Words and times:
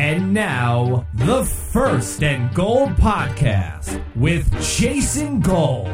And 0.00 0.32
now, 0.32 1.08
the 1.12 1.44
First 1.44 2.22
and 2.22 2.54
Gold 2.54 2.90
Podcast 2.90 4.00
with 4.14 4.48
Jason 4.62 5.40
Gold. 5.40 5.88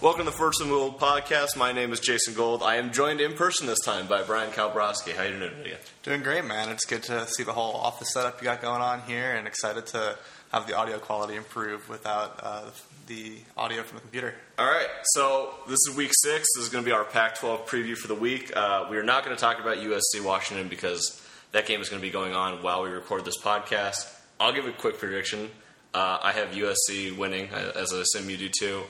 Welcome 0.00 0.20
to 0.20 0.24
the 0.26 0.30
First 0.30 0.60
and 0.60 0.70
Gold 0.70 1.00
Podcast. 1.00 1.56
My 1.56 1.72
name 1.72 1.92
is 1.92 1.98
Jason 1.98 2.34
Gold. 2.34 2.62
I 2.62 2.76
am 2.76 2.92
joined 2.92 3.20
in 3.20 3.32
person 3.32 3.66
this 3.66 3.80
time 3.80 4.06
by 4.06 4.22
Bryan 4.22 4.52
Kalbrosky. 4.52 5.12
How 5.16 5.24
you 5.24 5.36
doing 5.40 5.50
today? 5.50 5.76
Doing 6.04 6.22
great, 6.22 6.44
man. 6.44 6.68
It's 6.68 6.84
good 6.84 7.02
to 7.02 7.26
see 7.26 7.42
the 7.42 7.52
whole 7.52 7.74
office 7.74 8.12
setup 8.12 8.40
you 8.40 8.44
got 8.44 8.62
going 8.62 8.80
on 8.80 9.00
here, 9.08 9.34
and 9.34 9.48
excited 9.48 9.86
to 9.86 10.16
have 10.52 10.68
the 10.68 10.76
audio 10.76 11.00
quality 11.00 11.34
improve 11.34 11.88
without 11.88 12.38
uh, 12.40 12.70
the 13.06 13.38
audio 13.56 13.82
from 13.82 13.96
the 13.98 14.02
computer. 14.02 14.34
All 14.58 14.66
right, 14.66 14.88
so 15.14 15.54
this 15.68 15.78
is 15.88 15.96
week 15.96 16.10
six. 16.12 16.46
This 16.56 16.64
is 16.64 16.68
going 16.68 16.84
to 16.84 16.88
be 16.88 16.92
our 16.92 17.04
Pac-12 17.04 17.66
preview 17.66 17.96
for 17.96 18.08
the 18.08 18.14
week. 18.14 18.54
Uh, 18.56 18.86
we 18.90 18.96
are 18.96 19.02
not 19.02 19.24
going 19.24 19.36
to 19.36 19.40
talk 19.40 19.60
about 19.60 19.76
USC 19.78 20.24
Washington 20.24 20.68
because 20.68 21.22
that 21.52 21.66
game 21.66 21.80
is 21.80 21.88
going 21.88 22.00
to 22.00 22.06
be 22.06 22.12
going 22.12 22.34
on 22.34 22.62
while 22.62 22.82
we 22.82 22.88
record 22.90 23.24
this 23.24 23.38
podcast. 23.40 24.12
I'll 24.40 24.52
give 24.52 24.66
a 24.66 24.72
quick 24.72 24.98
prediction. 24.98 25.50
Uh, 25.94 26.18
I 26.22 26.32
have 26.32 26.48
USC 26.48 27.16
winning, 27.16 27.48
as 27.48 27.92
I 27.92 28.00
assume 28.00 28.28
you 28.28 28.36
do 28.36 28.48
too. 28.48 28.82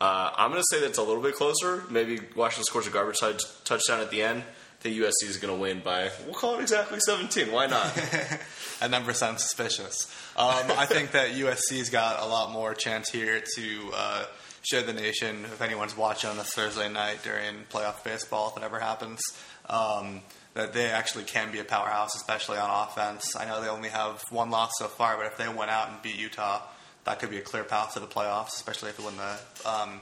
Uh, 0.00 0.32
I'm 0.36 0.50
going 0.50 0.62
to 0.62 0.66
say 0.76 0.80
that's 0.80 0.98
a 0.98 1.02
little 1.02 1.22
bit 1.22 1.34
closer. 1.34 1.84
Maybe 1.90 2.20
Washington 2.36 2.64
scores 2.64 2.86
a 2.86 2.90
garbage 2.90 3.18
touch- 3.18 3.42
touchdown 3.64 4.00
at 4.00 4.10
the 4.10 4.22
end. 4.22 4.44
Think 4.84 4.98
USC 4.98 5.30
is 5.30 5.38
going 5.38 5.54
to 5.54 5.58
win 5.58 5.80
by, 5.80 6.10
we'll 6.26 6.34
call 6.34 6.58
it 6.58 6.60
exactly 6.60 7.00
17. 7.00 7.50
Why 7.50 7.66
not? 7.66 7.90
That 8.80 8.90
number 8.90 9.14
sounds 9.14 9.42
suspicious. 9.42 10.12
Um, 10.36 10.64
I 10.76 10.84
think 10.84 11.12
that 11.12 11.30
USC's 11.30 11.88
got 11.88 12.20
a 12.20 12.26
lot 12.26 12.52
more 12.52 12.74
chance 12.74 13.08
here 13.08 13.42
to 13.56 13.90
uh, 13.94 14.24
show 14.62 14.82
the 14.82 14.92
nation, 14.92 15.44
if 15.44 15.62
anyone's 15.62 15.96
watching 15.96 16.28
on 16.28 16.38
a 16.38 16.44
Thursday 16.44 16.92
night 16.92 17.20
during 17.22 17.64
playoff 17.72 18.04
baseball, 18.04 18.50
if 18.50 18.62
it 18.62 18.66
ever 18.66 18.78
happens, 18.78 19.22
um, 19.70 20.20
that 20.52 20.74
they 20.74 20.86
actually 20.86 21.24
can 21.24 21.50
be 21.50 21.60
a 21.60 21.64
powerhouse, 21.64 22.14
especially 22.16 22.58
on 22.58 22.68
offense. 22.68 23.34
I 23.36 23.46
know 23.46 23.62
they 23.62 23.68
only 23.68 23.88
have 23.88 24.22
one 24.30 24.50
loss 24.50 24.72
so 24.78 24.88
far, 24.88 25.16
but 25.16 25.24
if 25.24 25.38
they 25.38 25.48
went 25.48 25.70
out 25.70 25.88
and 25.88 26.02
beat 26.02 26.18
Utah, 26.18 26.60
that 27.04 27.20
could 27.20 27.30
be 27.30 27.38
a 27.38 27.42
clear 27.42 27.64
path 27.64 27.94
to 27.94 28.00
the 28.00 28.06
playoffs, 28.06 28.48
especially 28.48 28.90
if 28.90 28.98
they 28.98 29.04
win 29.04 29.14
the, 29.16 29.70
um, 29.70 30.00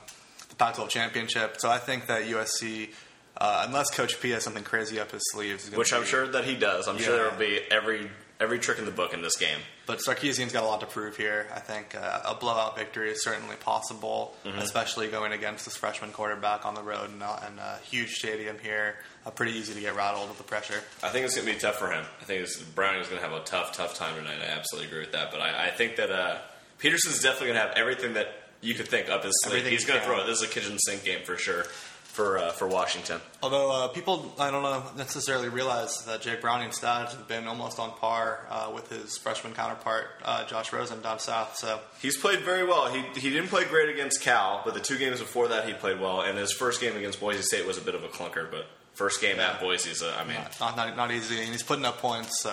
the 0.49 0.57
Pac-12 0.57 0.89
championship. 0.89 1.57
So 1.59 1.71
I 1.71 1.79
think 1.79 2.07
that 2.07 2.25
USC, 2.25 2.89
uh, 3.37 3.65
unless 3.67 3.91
Coach 3.91 4.21
P 4.21 4.31
has 4.31 4.43
something 4.45 4.65
crazy 4.65 5.01
up 5.01 5.11
his 5.11 5.23
sleeves, 5.33 5.69
is 5.69 5.75
Which 5.77 5.93
I'm 5.93 6.03
be- 6.03 6.07
sure 6.09 6.27
that 6.29 6.45
he 6.45 6.55
does. 6.55 6.87
I'm 6.89 6.99
sure 6.99 7.17
there 7.17 7.31
will 7.31 7.39
be 7.39 7.61
every 7.71 8.11
every 8.41 8.59
trick 8.59 8.79
in 8.81 8.85
the 8.87 8.91
book 8.91 9.15
in 9.15 9.23
this 9.23 9.37
game. 9.37 9.59
But 9.87 10.01
Sarkisian's 10.01 10.53
got 10.53 10.65
a 10.65 10.67
lot 10.67 10.81
to 10.81 10.87
prove 10.87 11.17
here. 11.17 11.47
I 11.55 11.61
think 11.61 11.95
uh, 11.95 12.23
a 12.25 12.35
blowout 12.35 12.77
victory 12.77 13.11
is 13.13 13.23
certainly 13.23 13.55
possible, 13.57 14.35
Mm-hmm. 14.45 14.59
especially 14.59 15.07
going 15.09 15.33
against 15.33 15.65
this 15.65 15.77
freshman 15.77 16.11
quarterback 16.11 16.67
on 16.67 16.75
the 16.75 16.83
road 16.83 17.11
and, 17.11 17.23
uh, 17.23 17.39
a 17.61 17.79
huge 17.85 18.11
stadium 18.11 18.57
here. 18.61 18.97
Uh, 19.25 19.31
pretty 19.31 19.53
easy 19.53 19.75
to 19.75 19.81
get 19.81 19.95
rattled 19.95 20.29
with 20.29 20.39
the 20.39 20.45
pressure. 20.45 20.81
I 21.05 21.11
think 21.11 21.25
it's 21.25 21.37
going 21.37 21.47
to 21.47 21.55
be 21.55 21.59
tough 21.61 21.77
for 21.77 21.93
him. 21.93 22.05
I 22.21 22.25
think 22.25 22.43
it's, 22.43 22.61
Browning's 22.61 23.07
going 23.09 23.23
to 23.23 23.29
have 23.29 23.37
a 23.41 23.45
tough, 23.45 23.73
tough 23.77 23.95
time 23.95 24.17
tonight. 24.17 24.39
I 24.43 24.51
absolutely 24.51 24.89
agree 24.89 25.01
with 25.03 25.13
that. 25.13 25.31
But 25.31 25.41
I, 25.41 25.67
I 25.67 25.71
think 25.71 25.95
that 25.97 26.11
uh, 26.11 26.39
Petersen's 26.81 27.21
definitely 27.23 27.49
going 27.49 27.61
to 27.61 27.67
have 27.69 27.77
everything 27.77 28.15
that 28.15 28.35
you 28.61 28.75
could 28.75 28.89
think 28.89 29.09
up 29.09 29.23
his 29.23 29.33
sleeve. 29.45 29.53
Everything 29.59 29.73
He's 29.73 29.85
going 29.85 30.01
to 30.01 30.05
throw 30.07 30.21
it. 30.21 30.27
This 30.27 30.39
is 30.43 30.49
a 30.49 30.53
kitchen 30.53 30.77
sink 30.81 31.05
game 31.05 31.23
for 31.25 31.37
sure 31.37 31.65
for 32.13 32.37
uh, 32.39 32.53
for 32.53 32.69
Washington. 32.69 33.21
Although 33.43 33.73
uh, 33.73 33.89
people, 33.89 34.35
I 34.39 34.51
don't 34.51 34.63
know 34.63 34.85
necessarily 34.97 35.49
realize 35.49 36.05
that 36.05 36.21
Jake 36.21 36.43
Browning's 36.43 36.79
stats 36.79 37.13
have 37.13 37.27
been 37.27 37.47
almost 37.47 37.79
on 37.79 37.91
par 37.93 38.47
uh, 38.51 38.71
with 38.75 38.91
his 38.91 39.17
freshman 39.17 39.55
counterpart, 39.55 40.09
uh, 40.23 40.45
Josh 40.45 40.73
Rosen, 40.73 41.01
down 41.01 41.19
south. 41.19 41.57
So 41.57 41.81
He's 42.01 42.19
played 42.19 42.41
very 42.41 42.65
well. 42.65 42.93
He 42.93 43.03
he 43.19 43.31
didn't 43.31 43.49
play 43.49 43.65
great 43.65 43.89
against 43.89 44.21
Cal, 44.21 44.61
but 44.63 44.75
the 44.75 44.81
two 44.81 44.99
games 44.99 45.21
before 45.21 45.49
that 45.49 45.67
he 45.67 45.73
played 45.73 45.99
well. 46.01 46.21
And 46.21 46.37
his 46.37 46.53
first 46.53 46.81
game 46.81 46.97
against 46.97 47.19
Boise 47.19 47.43
State 47.43 47.67
was 47.67 47.79
a 47.79 47.83
bit 47.83 47.95
of 47.95 48.05
a 48.05 48.09
clunker, 48.09 48.51
but 48.51 48.67
first 48.93 49.23
game 49.23 49.41
at 49.41 49.59
Boise 49.59 49.91
is, 49.91 50.03
a, 50.03 50.15
I 50.15 50.25
mean, 50.25 50.37
not, 50.61 50.77
not, 50.77 50.97
not 50.97 51.11
easy. 51.11 51.39
And 51.41 51.49
he's 51.49 51.63
putting 51.63 51.87
up 51.87 51.99
points. 51.99 52.43
So 52.43 52.51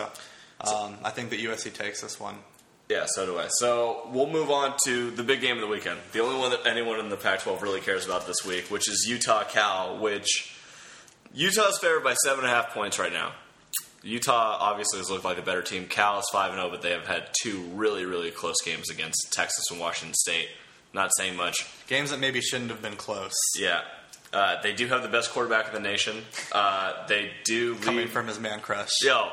um, 0.62 0.96
I 1.03 1.09
think 1.09 1.31
that 1.31 1.40
USC 1.40 1.74
takes 1.74 2.02
this 2.02 2.18
one. 2.18 2.36
Yeah, 2.89 3.05
so 3.05 3.23
do 3.27 3.38
I. 3.38 3.50
So 3.50 4.09
we'll 4.11 4.31
move 4.31 4.50
on 4.50 4.73
to 4.85 5.11
the 5.11 5.22
big 5.22 5.41
game 5.41 5.55
of 5.57 5.61
the 5.61 5.67
weekend. 5.67 6.00
The 6.11 6.22
only 6.22 6.39
one 6.39 6.50
that 6.50 6.66
anyone 6.66 7.00
in 7.00 7.09
the 7.09 7.17
Pac 7.17 7.41
12 7.41 7.61
really 7.61 7.81
cares 7.81 8.03
about 8.03 8.25
this 8.25 8.44
week, 8.44 8.72
which 8.72 8.89
is 8.89 9.05
Utah 9.07 9.44
Cal, 9.44 10.00
which 10.00 10.55
Utah's 11.31 11.77
favored 11.77 12.03
by 12.03 12.16
seven 12.16 12.45
and 12.45 12.51
a 12.51 12.55
half 12.55 12.73
points 12.73 12.97
right 12.97 13.13
now. 13.13 13.33
Utah 14.01 14.57
obviously 14.59 14.97
has 14.97 15.11
looked 15.11 15.23
like 15.23 15.35
the 15.35 15.44
better 15.44 15.61
team. 15.61 15.85
Cal 15.85 16.17
is 16.17 16.25
5 16.31 16.53
0, 16.53 16.69
but 16.72 16.81
they 16.81 16.89
have 16.89 17.05
had 17.05 17.29
two 17.44 17.61
really, 17.75 18.05
really 18.05 18.31
close 18.31 18.59
games 18.66 18.89
against 18.89 19.31
Texas 19.33 19.66
and 19.69 19.79
Washington 19.79 20.16
State. 20.16 20.47
Not 20.91 21.11
saying 21.16 21.35
much. 21.35 21.67
Games 21.88 22.09
that 22.09 22.19
maybe 22.19 22.41
shouldn't 22.41 22.71
have 22.71 22.81
been 22.81 22.95
close. 22.95 23.35
Yeah. 23.56 23.81
Uh, 24.33 24.61
they 24.63 24.73
do 24.73 24.88
have 24.88 25.03
the 25.03 25.09
best 25.09 25.31
quarterback 25.31 25.67
in 25.67 25.73
the 25.73 25.79
nation. 25.88 26.23
Uh, 26.51 27.06
they 27.07 27.31
do 27.45 27.75
Coming 27.75 28.07
from 28.07 28.27
his 28.27 28.39
man 28.39 28.61
crush. 28.61 28.89
Yo, 29.03 29.29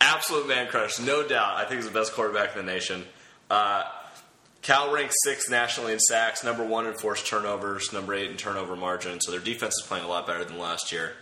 absolute 0.00 0.48
man 0.48 0.68
crush, 0.68 0.98
no 0.98 1.26
doubt. 1.26 1.56
I 1.56 1.64
think 1.64 1.82
he's 1.82 1.90
the 1.90 1.98
best 1.98 2.12
quarterback 2.12 2.56
in 2.56 2.64
the 2.64 2.72
nation. 2.72 3.04
Uh, 3.50 3.84
Cal 4.62 4.92
ranks 4.92 5.14
sixth 5.24 5.50
nationally 5.50 5.92
in 5.92 5.98
sacks, 5.98 6.44
number 6.44 6.64
one 6.64 6.86
in 6.86 6.94
forced 6.94 7.26
turnovers, 7.26 7.92
number 7.92 8.14
eight 8.14 8.30
in 8.30 8.36
turnover 8.36 8.76
margin. 8.76 9.20
So 9.20 9.30
their 9.30 9.40
defense 9.40 9.74
is 9.80 9.86
playing 9.86 10.04
a 10.04 10.08
lot 10.08 10.26
better 10.26 10.44
than 10.44 10.58
last 10.58 10.92
year. 10.92 11.12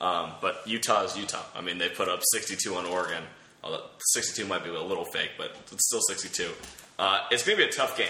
Um, 0.00 0.32
but 0.40 0.62
Utah 0.66 1.04
is 1.04 1.16
Utah. 1.16 1.42
I 1.54 1.60
mean, 1.60 1.78
they 1.78 1.88
put 1.88 2.08
up 2.08 2.20
62 2.32 2.74
on 2.74 2.86
Oregon. 2.86 3.22
Although 3.62 3.82
62 4.12 4.46
might 4.46 4.62
be 4.62 4.70
a 4.70 4.80
little 4.80 5.04
fake, 5.04 5.32
but 5.36 5.56
it's 5.72 5.86
still 5.88 6.00
62. 6.08 6.50
Uh, 6.98 7.26
it's 7.30 7.42
going 7.42 7.58
to 7.58 7.64
be 7.64 7.68
a 7.68 7.72
tough 7.72 7.98
game. 7.98 8.06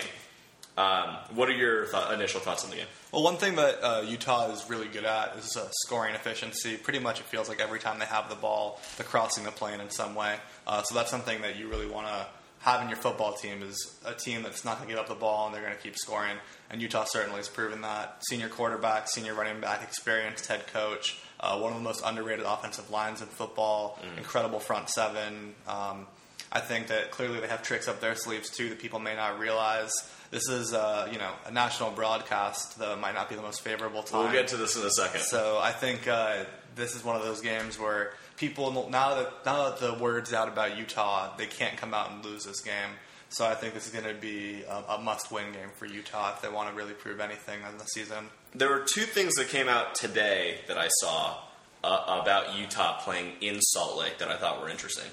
Um, 0.76 1.16
what 1.34 1.48
are 1.48 1.54
your 1.54 1.86
th- 1.86 2.12
initial 2.12 2.40
thoughts 2.40 2.64
on 2.64 2.70
the 2.70 2.76
game? 2.76 2.86
Well, 3.10 3.22
one 3.22 3.36
thing 3.36 3.56
that 3.56 3.82
uh, 3.82 4.02
Utah 4.02 4.50
is 4.50 4.68
really 4.68 4.88
good 4.88 5.04
at 5.04 5.36
is 5.38 5.56
uh, 5.56 5.68
scoring 5.84 6.14
efficiency. 6.14 6.76
Pretty 6.76 6.98
much, 6.98 7.18
it 7.18 7.24
feels 7.26 7.48
like 7.48 7.60
every 7.60 7.80
time 7.80 7.98
they 7.98 8.04
have 8.04 8.28
the 8.28 8.34
ball, 8.34 8.78
they're 8.96 9.06
crossing 9.06 9.44
the 9.44 9.50
plane 9.50 9.80
in 9.80 9.88
some 9.88 10.14
way. 10.14 10.36
Uh, 10.66 10.82
so 10.82 10.94
that's 10.94 11.10
something 11.10 11.40
that 11.40 11.56
you 11.56 11.68
really 11.68 11.86
want 11.86 12.06
to 12.08 12.26
have 12.60 12.82
in 12.82 12.88
your 12.88 12.96
football 12.96 13.32
team 13.32 13.62
is 13.62 13.96
a 14.04 14.12
team 14.12 14.42
that's 14.42 14.64
not 14.64 14.76
going 14.76 14.88
to 14.88 14.94
give 14.94 15.00
up 15.00 15.08
the 15.08 15.14
ball 15.14 15.46
and 15.46 15.54
they're 15.54 15.62
going 15.62 15.76
to 15.76 15.82
keep 15.82 15.96
scoring. 15.96 16.36
And 16.68 16.82
Utah 16.82 17.04
certainly 17.04 17.36
has 17.36 17.48
proven 17.48 17.82
that. 17.82 18.18
Senior 18.28 18.48
quarterback, 18.48 19.08
senior 19.08 19.34
running 19.34 19.60
back, 19.60 19.82
experienced 19.82 20.46
head 20.46 20.66
coach, 20.66 21.18
uh, 21.38 21.58
one 21.58 21.72
of 21.72 21.78
the 21.78 21.84
most 21.84 22.02
underrated 22.04 22.44
offensive 22.44 22.90
lines 22.90 23.22
in 23.22 23.28
football, 23.28 23.98
incredible 24.16 24.58
front 24.58 24.90
seven. 24.90 25.54
Um, 25.68 26.06
I 26.52 26.60
think 26.60 26.88
that 26.88 27.10
clearly 27.10 27.40
they 27.40 27.48
have 27.48 27.62
tricks 27.62 27.88
up 27.88 28.00
their 28.00 28.14
sleeves 28.14 28.50
too 28.50 28.68
that 28.68 28.78
people 28.78 28.98
may 28.98 29.14
not 29.14 29.38
realize. 29.38 29.92
This 30.30 30.48
is, 30.48 30.72
uh, 30.72 31.08
you 31.12 31.18
know, 31.18 31.30
a 31.46 31.50
national 31.50 31.90
broadcast 31.92 32.78
that 32.78 32.98
might 32.98 33.14
not 33.14 33.28
be 33.28 33.36
the 33.36 33.42
most 33.42 33.62
favorable 33.62 34.02
time. 34.02 34.24
We'll 34.24 34.32
get 34.32 34.48
to 34.48 34.56
this 34.56 34.76
in 34.76 34.82
a 34.82 34.90
second. 34.90 35.20
So 35.20 35.58
I 35.62 35.72
think 35.72 36.08
uh, 36.08 36.44
this 36.74 36.94
is 36.94 37.04
one 37.04 37.16
of 37.16 37.22
those 37.22 37.40
games 37.40 37.78
where 37.78 38.12
people 38.36 38.72
now 38.90 39.14
that 39.14 39.46
now 39.46 39.70
that 39.70 39.78
the 39.78 39.94
word's 39.94 40.32
out 40.32 40.48
about 40.48 40.76
Utah, 40.76 41.36
they 41.36 41.46
can't 41.46 41.76
come 41.76 41.94
out 41.94 42.10
and 42.10 42.24
lose 42.24 42.44
this 42.44 42.60
game. 42.60 42.90
So 43.28 43.44
I 43.44 43.54
think 43.54 43.74
this 43.74 43.86
is 43.86 43.92
going 43.92 44.04
to 44.04 44.20
be 44.20 44.62
a, 44.62 44.94
a 44.94 44.98
must-win 45.02 45.52
game 45.52 45.70
for 45.74 45.86
Utah 45.86 46.34
if 46.34 46.42
they 46.42 46.48
want 46.48 46.70
to 46.70 46.76
really 46.76 46.92
prove 46.92 47.18
anything 47.18 47.58
in 47.68 47.76
the 47.76 47.84
season. 47.84 48.28
There 48.54 48.70
were 48.70 48.84
two 48.88 49.02
things 49.02 49.34
that 49.34 49.48
came 49.48 49.68
out 49.68 49.96
today 49.96 50.60
that 50.68 50.78
I 50.78 50.88
saw 51.00 51.38
uh, 51.82 52.20
about 52.22 52.56
Utah 52.56 53.00
playing 53.00 53.32
in 53.40 53.60
Salt 53.60 53.98
Lake 53.98 54.18
that 54.18 54.28
I 54.28 54.36
thought 54.36 54.60
were 54.62 54.68
interesting. 54.68 55.10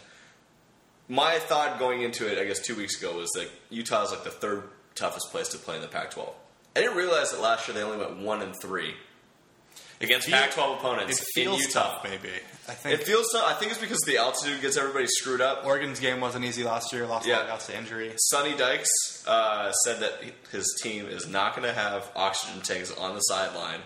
My 1.09 1.37
thought 1.39 1.79
going 1.79 2.01
into 2.01 2.31
it, 2.31 2.37
I 2.39 2.45
guess 2.45 2.59
two 2.59 2.75
weeks 2.75 2.97
ago, 2.99 3.17
was 3.17 3.29
that 3.35 3.49
Utah 3.69 4.03
is 4.03 4.11
like 4.11 4.23
the 4.23 4.29
third 4.31 4.63
toughest 4.95 5.31
place 5.31 5.49
to 5.49 5.57
play 5.57 5.75
in 5.75 5.81
the 5.81 5.87
Pac-12. 5.87 6.29
I 6.75 6.81
didn't 6.81 6.97
realize 6.97 7.31
that 7.31 7.41
last 7.41 7.67
year 7.67 7.75
they 7.75 7.83
only 7.83 7.97
went 7.97 8.17
one 8.19 8.41
and 8.41 8.53
three 8.61 8.93
against 10.01 10.29
Pac-12 10.29 10.77
opponents 10.79 11.21
It 11.21 11.27
in 11.37 11.43
feels 11.43 11.61
Utah. 11.61 11.93
tough, 11.95 12.03
maybe. 12.03 12.29
I 12.67 12.73
think 12.73 12.99
It 12.99 13.05
feels 13.05 13.25
so. 13.31 13.45
I 13.45 13.53
think 13.53 13.71
it's 13.71 13.79
because 13.81 13.99
the 14.05 14.17
altitude 14.17 14.61
gets 14.61 14.75
everybody 14.77 15.05
screwed 15.07 15.39
up. 15.41 15.65
Oregon's 15.65 15.99
game 15.99 16.19
wasn't 16.21 16.45
easy 16.45 16.63
last 16.63 16.91
year. 16.93 17.05
Lost 17.05 17.27
Yeah. 17.27 17.45
a 17.45 17.49
lot 17.49 17.59
to 17.61 17.77
injury. 17.77 18.13
Sonny 18.17 18.55
Dykes 18.55 18.89
uh, 19.27 19.71
said 19.85 19.99
that 19.99 20.21
his 20.51 20.65
team 20.81 21.07
is 21.07 21.27
not 21.27 21.55
going 21.55 21.67
to 21.67 21.73
have 21.73 22.09
oxygen 22.15 22.61
tanks 22.61 22.91
on 22.91 23.13
the 23.13 23.21
sideline 23.21 23.81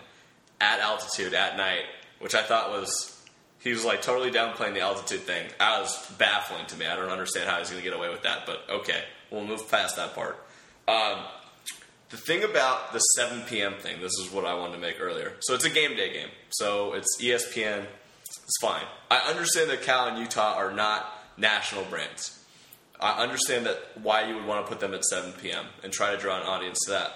at 0.62 0.80
altitude 0.80 1.34
at 1.34 1.58
night, 1.58 1.84
which 2.19 2.36
I 2.36 2.42
thought 2.44 2.69
was 2.72 3.17
he 3.59 3.71
was 3.71 3.83
like 3.83 4.01
totally 4.01 4.31
downplaying 4.31 4.74
the 4.74 4.81
altitude 4.81 5.21
thing. 5.21 5.48
That 5.59 5.81
was 5.81 6.12
baffling 6.18 6.65
to 6.68 6.77
me. 6.77 6.86
I 6.86 6.95
don't 6.95 7.09
understand 7.09 7.50
how 7.50 7.57
he's 7.57 7.69
going 7.69 7.81
to 7.81 7.89
get 7.89 7.98
away 7.98 8.09
with 8.09 8.24
that, 8.24 8.45
but 8.45 8.63
okay, 8.69 9.04
we'll 9.31 9.45
move 9.45 9.69
past 9.69 9.95
that 9.95 10.15
part. 10.15 10.38
Um, 10.88 11.19
the 12.09 12.18
thing 12.18 12.44
about 12.44 12.94
the 12.94 13.00
7 13.00 13.42
p.m. 13.42 13.74
thing, 13.80 14.01
this 14.01 14.13
is 14.19 14.31
what 14.31 14.45
I 14.45 14.54
wanted 14.54 14.74
to 14.74 14.80
make 14.80 15.01
earlier. 15.01 15.33
So 15.42 15.54
it's 15.56 15.65
a 15.65 15.69
game 15.69 15.95
day 15.95 16.13
game. 16.13 16.30
So 16.50 16.94
it's 16.94 17.21
ESPN. 17.21 17.86
It's 18.24 18.57
fine. 18.62 18.86
I 19.12 19.18
understand 19.30 19.69
that 19.71 19.81
Cal 19.81 20.07
and 20.07 20.18
Utah 20.18 20.56
are 20.56 20.71
not 20.71 21.06
national 21.36 21.83
brands. 21.86 22.45
I 23.00 23.21
understand 23.21 23.65
that 23.65 23.77
why 24.01 24.27
you 24.27 24.36
would 24.36 24.45
want 24.45 24.65
to 24.65 24.69
put 24.69 24.80
them 24.80 24.94
at 24.94 25.04
7 25.04 25.33
p.m. 25.33 25.65
and 25.83 25.92
try 25.92 26.12
to 26.12 26.18
draw 26.18 26.39
an 26.39 26.48
audience 26.48 26.80
to 26.86 26.92
that. 26.92 27.12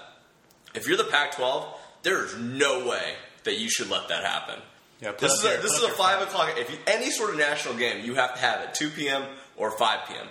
If 0.75 0.88
you're 0.88 0.97
the 0.97 1.05
Pac-12, 1.05 1.65
there 2.03 2.23
is 2.25 2.38
no 2.38 2.88
way 2.88 3.13
that 3.43 3.57
you 3.57 3.69
should 3.69 3.89
let 3.89 4.09
that 4.09 4.23
happen. 4.23 4.59
Yeah, 5.01 5.12
this 5.13 5.31
is 5.33 5.44
your- 5.44 5.53
a, 5.56 5.62
this 5.62 5.71
is 5.74 5.83
a 5.83 5.89
five 5.89 6.21
o'clock. 6.21 6.53
If 6.57 6.69
you, 6.71 6.77
any 6.88 7.09
sort 7.12 7.31
of 7.31 7.38
national 7.38 7.74
game, 7.75 8.06
you 8.06 8.15
have 8.15 8.36
to 8.36 8.39
have 8.39 8.62
it 8.62 8.74
2 8.75 8.89
p.m. 8.92 9.24
or 9.57 9.71
5 9.71 10.07
p.m. 10.07 10.27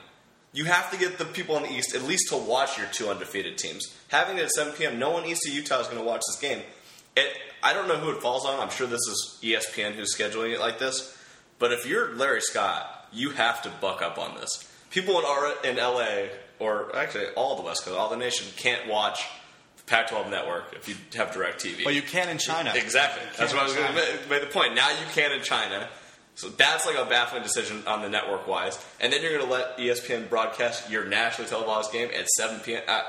you 0.52 0.64
have 0.64 0.90
to 0.92 0.96
get 0.98 1.18
the 1.18 1.24
people 1.24 1.56
in 1.56 1.64
the 1.64 1.72
East 1.72 1.94
at 1.94 2.02
least 2.02 2.28
to 2.30 2.36
watch 2.36 2.78
your 2.78 2.86
two 2.92 3.08
undefeated 3.08 3.58
teams. 3.58 3.84
Having 4.08 4.38
it 4.38 4.44
at 4.44 4.50
7 4.50 4.72
p.m., 4.74 4.98
no 4.98 5.10
one 5.10 5.24
east 5.26 5.46
of 5.48 5.54
Utah 5.54 5.80
is 5.80 5.86
going 5.86 5.98
to 5.98 6.04
watch 6.04 6.22
this 6.26 6.38
game. 6.40 6.62
It, 7.16 7.28
I 7.62 7.72
don't 7.72 7.88
know 7.88 7.96
who 7.96 8.10
it 8.10 8.20
falls 8.22 8.46
on. 8.46 8.58
I'm 8.60 8.70
sure 8.70 8.86
this 8.86 9.00
is 9.00 9.38
ESPN 9.42 9.92
who's 9.92 10.16
scheduling 10.16 10.52
it 10.54 10.60
like 10.60 10.78
this. 10.78 11.16
But 11.58 11.72
if 11.72 11.86
you're 11.86 12.14
Larry 12.14 12.40
Scott, 12.40 13.08
you 13.12 13.30
have 13.30 13.62
to 13.62 13.70
buck 13.80 14.02
up 14.02 14.18
on 14.18 14.36
this. 14.36 14.48
People 14.90 15.18
in, 15.18 15.24
R- 15.24 15.54
in 15.64 15.76
LA, 15.76 16.28
or 16.58 16.94
actually 16.96 17.26
all 17.36 17.56
the 17.56 17.62
West 17.62 17.84
Coast, 17.84 17.96
all 17.98 18.08
the 18.08 18.16
nation, 18.16 18.46
can't 18.56 18.88
watch 18.88 19.24
Pac-12 19.90 20.30
network 20.30 20.72
if 20.74 20.88
you 20.88 20.94
have 21.14 21.32
DirecTV. 21.32 21.82
But 21.82 21.94
you 21.94 22.02
can 22.02 22.28
in 22.28 22.38
China. 22.38 22.72
Exactly. 22.74 23.22
That's 23.36 23.52
what 23.52 23.62
I 23.62 23.64
was 23.64 23.74
going 23.74 23.88
to 23.88 23.94
make, 24.30 24.40
the 24.40 24.46
point. 24.46 24.76
Now 24.76 24.88
you 24.88 25.04
can 25.12 25.32
in 25.32 25.42
China. 25.42 25.88
So 26.36 26.48
that's 26.48 26.86
like 26.86 26.96
a 26.96 27.04
baffling 27.04 27.42
decision 27.42 27.82
on 27.88 28.00
the 28.00 28.08
network 28.08 28.46
wise. 28.46 28.82
And 29.00 29.12
then 29.12 29.20
you're 29.20 29.36
going 29.36 29.44
to 29.44 29.52
let 29.52 29.76
ESPN 29.78 30.30
broadcast 30.30 30.88
your 30.88 31.04
nationally 31.04 31.50
televised 31.50 31.92
game 31.92 32.08
at 32.16 32.28
7 32.28 32.60
p.m. 32.60 32.82
Uh, 32.86 33.02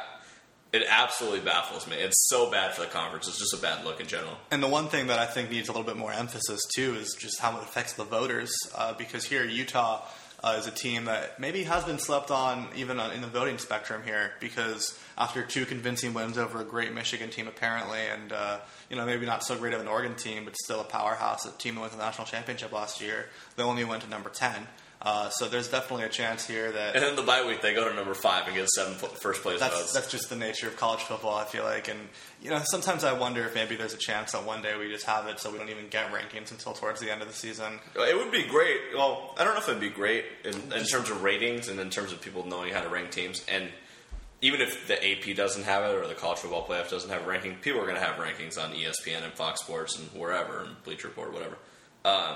it 0.74 0.84
absolutely 0.90 1.42
baffles 1.42 1.88
me. 1.88 1.98
It's 1.98 2.28
so 2.30 2.50
bad 2.50 2.74
for 2.74 2.82
the 2.82 2.88
conference. 2.88 3.28
It's 3.28 3.38
just 3.38 3.54
a 3.54 3.62
bad 3.62 3.86
look 3.86 4.02
in 4.02 4.08
general. 4.08 4.38
And 4.50 4.64
the 4.64 4.68
one 4.68 4.88
thing 4.88 5.08
that 5.08 5.20
I 5.20 5.26
think 5.28 5.52
needs 5.52 5.70
a 5.70 5.72
little 5.72 5.86
bit 5.86 5.98
more 5.98 6.12
emphasis 6.12 6.62
too 6.76 6.96
is 6.96 7.16
just 7.20 7.40
how 7.40 7.56
it 7.58 7.64
affects 7.64 7.94
the 7.94 8.06
voters. 8.06 8.52
Uh, 8.76 8.94
because 8.94 9.24
here, 9.24 9.46
Utah 9.46 10.02
uh, 10.44 10.56
is 10.58 10.68
a 10.68 10.72
team 10.72 11.06
that 11.06 11.40
maybe 11.40 11.64
has 11.64 11.84
been 11.84 12.00
slept 12.00 12.32
on 12.32 12.68
even 12.76 13.00
on, 13.00 13.12
in 13.12 13.22
the 13.22 13.28
voting 13.28 13.58
spectrum 13.58 14.02
here. 14.04 14.32
Because 14.40 14.98
after 15.18 15.44
two 15.44 15.66
convincing 15.66 16.14
wins 16.14 16.38
over 16.38 16.62
a 16.62 16.64
great 16.64 16.94
Michigan 16.94 17.30
team, 17.30 17.48
apparently, 17.48 18.00
and 18.00 18.32
uh, 18.32 18.60
you 18.90 18.96
know 18.96 19.06
maybe 19.06 19.26
not 19.26 19.44
so 19.44 19.58
great 19.58 19.74
of 19.74 19.82
an 19.82 19.88
Oregon 19.88 20.16
team, 20.16 20.46
but 20.46 20.56
still 20.58 20.82
a 20.82 20.86
powerhouse, 20.86 21.46
a 21.46 21.52
team 21.58 21.76
that 21.76 21.82
won 21.82 21.90
the 21.92 21.98
national 21.98 22.28
championship 22.28 22.72
last 22.72 23.02
year, 23.02 23.28
they 23.56 23.64
only 23.64 23.84
went 23.84 24.04
to 24.04 24.10
number 24.10 24.30
ten. 24.30 24.68
Uh, 25.04 25.30
so 25.30 25.48
there's 25.48 25.68
definitely 25.68 26.06
a 26.06 26.10
chance 26.10 26.46
here 26.46 26.72
that 26.72 26.96
And 26.96 27.04
then 27.04 27.16
the 27.16 27.24
bye 27.24 27.44
week, 27.44 27.62
they 27.62 27.74
go 27.74 27.90
to 27.90 27.96
number 27.96 28.14
five 28.14 28.46
and 28.46 28.56
get 28.56 28.70
seven 28.70 28.94
first 28.94 29.42
place 29.42 29.60
that's 29.60 29.76
votes. 29.76 29.94
that's 29.94 30.12
just 30.12 30.30
the 30.30 30.36
nature 30.36 30.68
of 30.68 30.78
college 30.78 31.00
football. 31.02 31.36
I 31.36 31.46
feel 31.46 31.64
like, 31.64 31.88
and 31.88 32.00
you 32.40 32.52
know, 32.52 32.62
sometimes 32.66 33.04
I 33.04 33.14
wonder 33.14 33.44
if 33.44 33.56
maybe 33.56 33.76
there's 33.76 33.96
a 33.96 33.98
chance 33.98 34.34
that 34.34 34.46
one 34.46 34.62
day 34.62 34.78
we 34.78 34.92
just 34.92 35.06
have 35.06 35.26
it, 35.26 35.40
so 35.40 35.52
we 35.52 35.58
don't 35.58 35.70
even 35.70 35.88
get 35.90 36.12
rankings 36.12 36.52
until 36.52 36.74
towards 36.74 37.00
the 37.00 37.12
end 37.12 37.24
of 37.24 37.28
the 37.28 37.34
season. 37.34 37.80
It 37.96 38.16
would 38.16 38.32
be 38.32 38.44
great. 38.44 38.80
Well, 38.96 39.34
I 39.40 39.44
don't 39.44 39.56
know 39.56 39.60
if 39.60 39.68
it'd 39.70 39.82
be 39.82 39.90
great 39.90 40.26
in, 40.44 40.54
in 40.54 40.86
terms 40.86 41.10
of 41.10 41.24
ratings 41.24 41.68
and 41.68 41.80
in 41.80 41.90
terms 41.90 42.12
of 42.12 42.22
people 42.22 42.46
knowing 42.46 42.72
how 42.72 42.82
to 42.82 42.90
rank 42.90 43.10
teams. 43.10 43.44
And 43.52 43.70
even 44.44 44.62
if 44.62 44.88
the 44.88 44.98
AP 45.04 45.36
doesn't 45.36 45.64
have 45.64 45.84
it 45.84 45.96
or 45.96 46.08
the 46.08 46.14
college 46.14 46.40
football 46.40 46.68
playoff 46.68 46.90
doesn't 46.92 47.10
have 47.10 47.26
a 47.26 47.28
ranking, 47.28 47.56
people 47.56 47.82
are 47.82 47.86
going 47.86 47.98
to 47.98 48.04
have 48.04 48.18
rankings 48.18 48.64
on 48.64 48.72
ESPN 48.74 49.24
and 49.24 49.34
Fox 49.34 49.62
Sports 49.62 49.98
and 49.98 50.08
wherever 50.10 50.60
and 50.60 50.84
Bleacher 50.84 51.08
Report, 51.08 51.34
whatever. 51.34 51.58
Um, 52.06 52.36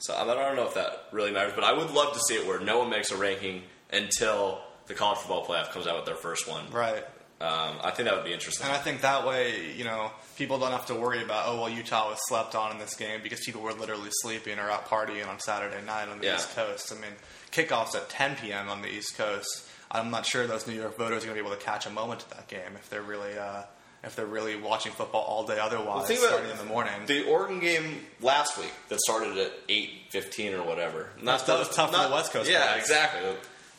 so 0.00 0.14
I 0.14 0.24
don't 0.24 0.56
know 0.56 0.66
if 0.66 0.74
that 0.74 1.04
really 1.12 1.30
matters, 1.30 1.52
but 1.54 1.64
I 1.64 1.72
would 1.72 1.90
love 1.90 2.12
to 2.14 2.20
see 2.20 2.34
it 2.34 2.46
where 2.46 2.58
no 2.60 2.78
one 2.80 2.90
makes 2.90 3.10
a 3.10 3.16
ranking 3.16 3.62
until 3.92 4.60
the 4.86 4.94
college 4.94 5.18
football 5.18 5.46
playoff 5.46 5.70
comes 5.70 5.86
out 5.86 5.96
with 5.96 6.04
their 6.06 6.14
first 6.16 6.48
one. 6.48 6.70
Right. 6.70 7.04
Um, 7.40 7.76
I 7.82 7.90
think 7.90 8.06
that 8.06 8.14
would 8.16 8.24
be 8.24 8.34
interesting. 8.34 8.66
And 8.66 8.74
I 8.76 8.78
think 8.78 9.00
that 9.00 9.26
way, 9.26 9.72
you 9.74 9.84
know, 9.84 10.10
people 10.36 10.58
don't 10.58 10.72
have 10.72 10.84
to 10.86 10.94
worry 10.94 11.22
about, 11.22 11.44
oh, 11.46 11.60
well, 11.62 11.70
Utah 11.70 12.10
was 12.10 12.18
slept 12.28 12.54
on 12.54 12.70
in 12.72 12.78
this 12.78 12.94
game 12.94 13.20
because 13.22 13.40
people 13.40 13.62
were 13.62 13.72
literally 13.72 14.10
sleeping 14.20 14.58
or 14.58 14.70
out 14.70 14.86
partying 14.88 15.26
on 15.26 15.38
Saturday 15.40 15.82
night 15.86 16.08
on 16.08 16.18
the 16.18 16.26
Yeah. 16.26 16.34
East 16.36 16.54
Coast. 16.54 16.92
I 16.92 16.96
mean, 17.00 17.12
kickoff's 17.50 17.94
at 17.94 18.10
10 18.10 18.36
p.m. 18.36 18.68
on 18.68 18.82
the 18.82 18.88
East 18.88 19.16
Coast. 19.16 19.66
I'm 19.90 20.10
not 20.10 20.26
sure 20.26 20.46
those 20.46 20.66
New 20.66 20.74
York 20.74 20.98
voters 20.98 21.22
are 21.24 21.28
going 21.28 21.36
to 21.38 21.42
be 21.42 21.46
able 21.48 21.56
to 21.58 21.64
catch 21.64 21.86
a 21.86 21.90
moment 21.90 22.20
to 22.20 22.30
that 22.30 22.46
game 22.48 22.74
if 22.74 22.90
they're 22.90 23.00
really, 23.02 23.38
uh, 23.38 23.62
if 24.02 24.16
they're 24.16 24.26
really 24.26 24.56
watching 24.56 24.92
football 24.92 25.22
all 25.22 25.46
day 25.46 25.58
otherwise, 25.58 26.08
about 26.10 26.18
starting 26.22 26.50
in 26.50 26.56
the 26.58 26.64
morning. 26.64 26.92
The 27.06 27.24
Oregon 27.28 27.60
game 27.60 28.00
last 28.20 28.58
week 28.58 28.72
that 28.88 29.00
started 29.00 29.36
at 29.38 29.52
eight 29.68 29.90
fifteen 30.10 30.54
or 30.54 30.62
whatever. 30.62 31.10
Not 31.22 31.46
That 31.46 31.58
was 31.58 31.68
tough 31.68 31.94
for 31.94 32.08
the 32.08 32.14
West 32.14 32.32
Coast 32.32 32.50
Yeah, 32.50 32.60
guys. 32.66 32.80
exactly. 32.82 33.22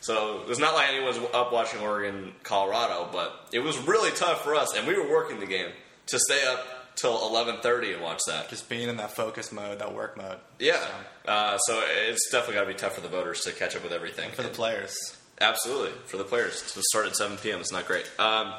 So 0.00 0.42
it's 0.48 0.58
not 0.58 0.74
like 0.74 0.88
anyone 0.88 1.06
was 1.08 1.30
up 1.32 1.52
watching 1.52 1.80
Oregon, 1.80 2.32
Colorado, 2.42 3.08
but 3.12 3.48
it 3.52 3.60
was 3.60 3.78
really 3.78 4.10
tough 4.10 4.42
for 4.42 4.54
us, 4.56 4.76
and 4.76 4.86
we 4.86 4.98
were 4.98 5.08
working 5.08 5.38
the 5.38 5.46
game 5.46 5.70
to 6.06 6.18
stay 6.18 6.44
up 6.46 6.66
till 6.96 7.26
eleven 7.28 7.56
thirty 7.62 7.92
and 7.92 8.02
watch 8.02 8.20
that. 8.26 8.48
just 8.48 8.68
being 8.68 8.88
in 8.88 8.96
that 8.98 9.12
focus 9.12 9.52
mode, 9.52 9.78
that 9.78 9.94
work 9.94 10.16
mode. 10.16 10.38
Yeah, 10.58 10.80
So, 11.24 11.30
uh, 11.30 11.58
so 11.58 11.82
it's 12.08 12.30
definitely 12.30 12.54
got 12.56 12.60
to 12.62 12.66
be 12.68 12.74
tough 12.74 12.94
for 12.96 13.00
the 13.00 13.08
voters 13.08 13.40
to 13.42 13.52
catch 13.52 13.76
up 13.76 13.82
with 13.84 13.92
everything. 13.92 14.30
for 14.32 14.42
the 14.42 14.48
players. 14.48 14.94
Absolutely, 15.40 15.92
for 16.06 16.16
the 16.18 16.24
players 16.24 16.72
to 16.74 16.82
start 16.82 17.06
at 17.06 17.16
7 17.16 17.36
p.m. 17.38 17.60
It's 17.60 17.72
not 17.72 17.86
great. 17.86 18.08
Um, 18.18 18.52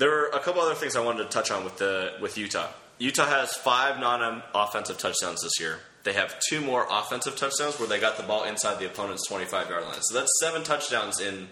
there 0.00 0.18
are 0.18 0.28
a 0.28 0.40
couple 0.40 0.62
other 0.62 0.74
things 0.74 0.96
I 0.96 1.04
wanted 1.04 1.24
to 1.24 1.28
touch 1.28 1.50
on 1.50 1.62
with 1.62 1.76
the 1.76 2.14
with 2.20 2.38
Utah. 2.38 2.68
Utah 2.98 3.26
has 3.26 3.54
five 3.54 4.00
non-offensive 4.00 4.98
touchdowns 4.98 5.42
this 5.42 5.60
year. 5.60 5.78
They 6.04 6.14
have 6.14 6.40
two 6.48 6.62
more 6.62 6.86
offensive 6.90 7.36
touchdowns 7.36 7.78
where 7.78 7.88
they 7.88 8.00
got 8.00 8.16
the 8.16 8.22
ball 8.22 8.44
inside 8.44 8.78
the 8.78 8.86
opponent's 8.86 9.28
25-yard 9.30 9.84
line. 9.84 10.00
So 10.00 10.14
that's 10.14 10.30
seven 10.40 10.62
touchdowns 10.62 11.20
in 11.20 11.48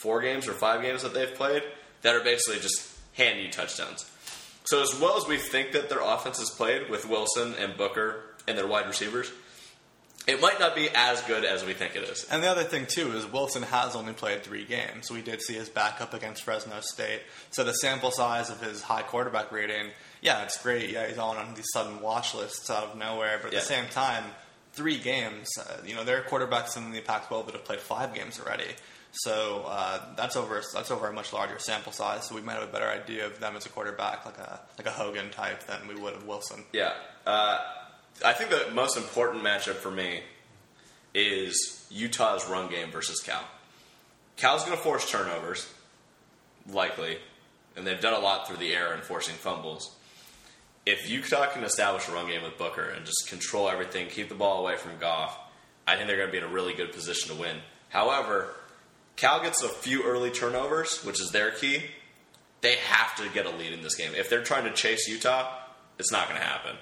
four 0.00 0.20
games 0.20 0.46
or 0.46 0.52
five 0.52 0.82
games 0.82 1.02
that 1.02 1.14
they've 1.14 1.34
played 1.34 1.62
that 2.02 2.14
are 2.14 2.22
basically 2.22 2.60
just 2.60 2.88
handy 3.14 3.48
touchdowns. 3.48 4.08
So 4.64 4.82
as 4.82 4.98
well 5.00 5.16
as 5.16 5.26
we 5.26 5.36
think 5.36 5.72
that 5.72 5.88
their 5.88 6.00
offense 6.00 6.38
is 6.38 6.50
played 6.50 6.88
with 6.88 7.08
Wilson 7.08 7.54
and 7.58 7.76
Booker 7.76 8.22
and 8.46 8.56
their 8.56 8.66
wide 8.66 8.86
receivers, 8.86 9.30
it 10.28 10.40
might 10.40 10.60
not 10.60 10.76
be 10.76 10.88
as 10.94 11.20
good 11.22 11.44
as 11.44 11.64
we 11.64 11.72
think 11.72 11.96
it 11.96 12.04
is. 12.04 12.24
And 12.30 12.42
the 12.42 12.46
other 12.48 12.62
thing 12.62 12.86
too 12.86 13.12
is 13.16 13.26
Wilson 13.26 13.62
has 13.62 13.96
only 13.96 14.12
played 14.12 14.42
three 14.44 14.64
games. 14.64 15.10
We 15.10 15.22
did 15.22 15.40
see 15.42 15.54
his 15.54 15.68
backup 15.68 16.14
against 16.14 16.42
Fresno 16.44 16.80
State. 16.80 17.22
So 17.50 17.64
the 17.64 17.72
sample 17.72 18.10
size 18.10 18.50
of 18.50 18.60
his 18.62 18.82
high 18.82 19.02
quarterback 19.02 19.50
rating, 19.50 19.88
yeah, 20.20 20.42
it's 20.44 20.62
great. 20.62 20.90
Yeah, 20.90 21.08
he's 21.08 21.18
on 21.18 21.36
on 21.36 21.54
these 21.54 21.66
sudden 21.72 22.00
watch 22.00 22.34
lists 22.34 22.70
out 22.70 22.84
of 22.84 22.96
nowhere. 22.98 23.38
But 23.42 23.48
at 23.48 23.52
Yeah. 23.54 23.60
the 23.60 23.64
same 23.66 23.88
time, 23.88 24.24
three 24.74 24.98
games. 24.98 25.48
Uh, 25.58 25.78
you 25.84 25.94
know, 25.96 26.04
there 26.04 26.18
are 26.18 26.22
quarterbacks 26.22 26.76
in 26.76 26.92
the 26.92 27.00
Pac-12 27.00 27.46
that 27.46 27.54
have 27.54 27.64
played 27.64 27.80
five 27.80 28.14
games 28.14 28.38
already. 28.38 28.76
So 29.12 29.64
uh, 29.66 30.00
that's 30.16 30.36
over. 30.36 30.62
That's 30.74 30.90
over 30.90 31.08
a 31.08 31.12
much 31.12 31.32
larger 31.32 31.58
sample 31.58 31.92
size. 31.92 32.28
So 32.28 32.34
we 32.34 32.42
might 32.42 32.52
have 32.54 32.62
a 32.68 32.70
better 32.70 32.88
idea 32.88 33.26
of 33.26 33.40
them 33.40 33.56
as 33.56 33.64
a 33.64 33.70
quarterback, 33.70 34.26
like 34.26 34.36
a 34.38 34.60
like 34.76 34.86
a 34.86 34.90
Hogan 34.90 35.30
type, 35.30 35.66
than 35.66 35.88
we 35.88 35.94
would 35.96 36.12
of 36.14 36.26
Wilson. 36.26 36.64
Yeah. 36.72 36.92
Uh, 37.26 37.58
I 38.24 38.32
think 38.32 38.50
the 38.50 38.70
most 38.72 38.96
important 38.96 39.44
matchup 39.44 39.74
for 39.74 39.90
me 39.90 40.22
is 41.14 41.86
Utah's 41.90 42.48
run 42.48 42.70
game 42.70 42.90
versus 42.90 43.20
Cal. 43.20 43.42
Cal's 44.36 44.64
going 44.64 44.76
to 44.76 44.82
force 44.82 45.10
turnovers, 45.10 45.68
likely, 46.70 47.18
and 47.76 47.86
they've 47.86 48.00
done 48.00 48.14
a 48.14 48.18
lot 48.18 48.46
through 48.46 48.58
the 48.58 48.74
air 48.74 48.92
and 48.92 49.02
forcing 49.02 49.34
fumbles. 49.34 49.94
If 50.86 51.10
Utah 51.10 51.46
can 51.46 51.64
establish 51.64 52.08
a 52.08 52.12
run 52.12 52.28
game 52.28 52.42
with 52.42 52.56
Booker 52.56 52.82
and 52.82 53.04
just 53.04 53.28
control 53.28 53.68
everything, 53.68 54.08
keep 54.08 54.28
the 54.28 54.34
ball 54.34 54.60
away 54.60 54.76
from 54.76 54.98
Goff, 54.98 55.38
I 55.86 55.96
think 55.96 56.06
they're 56.06 56.16
going 56.16 56.28
to 56.28 56.32
be 56.32 56.38
in 56.38 56.44
a 56.44 56.48
really 56.48 56.74
good 56.74 56.92
position 56.92 57.34
to 57.34 57.40
win. 57.40 57.56
However, 57.88 58.54
Cal 59.16 59.40
gets 59.42 59.62
a 59.62 59.68
few 59.68 60.04
early 60.04 60.30
turnovers, 60.30 61.04
which 61.04 61.20
is 61.20 61.30
their 61.30 61.50
key. 61.50 61.82
They 62.60 62.76
have 62.76 63.16
to 63.16 63.28
get 63.30 63.46
a 63.46 63.50
lead 63.50 63.72
in 63.72 63.82
this 63.82 63.96
game. 63.96 64.12
If 64.14 64.30
they're 64.30 64.42
trying 64.42 64.64
to 64.64 64.72
chase 64.72 65.08
Utah, 65.08 65.52
it's 65.98 66.12
not 66.12 66.28
going 66.28 66.40
to 66.40 66.46
happen. 66.46 66.76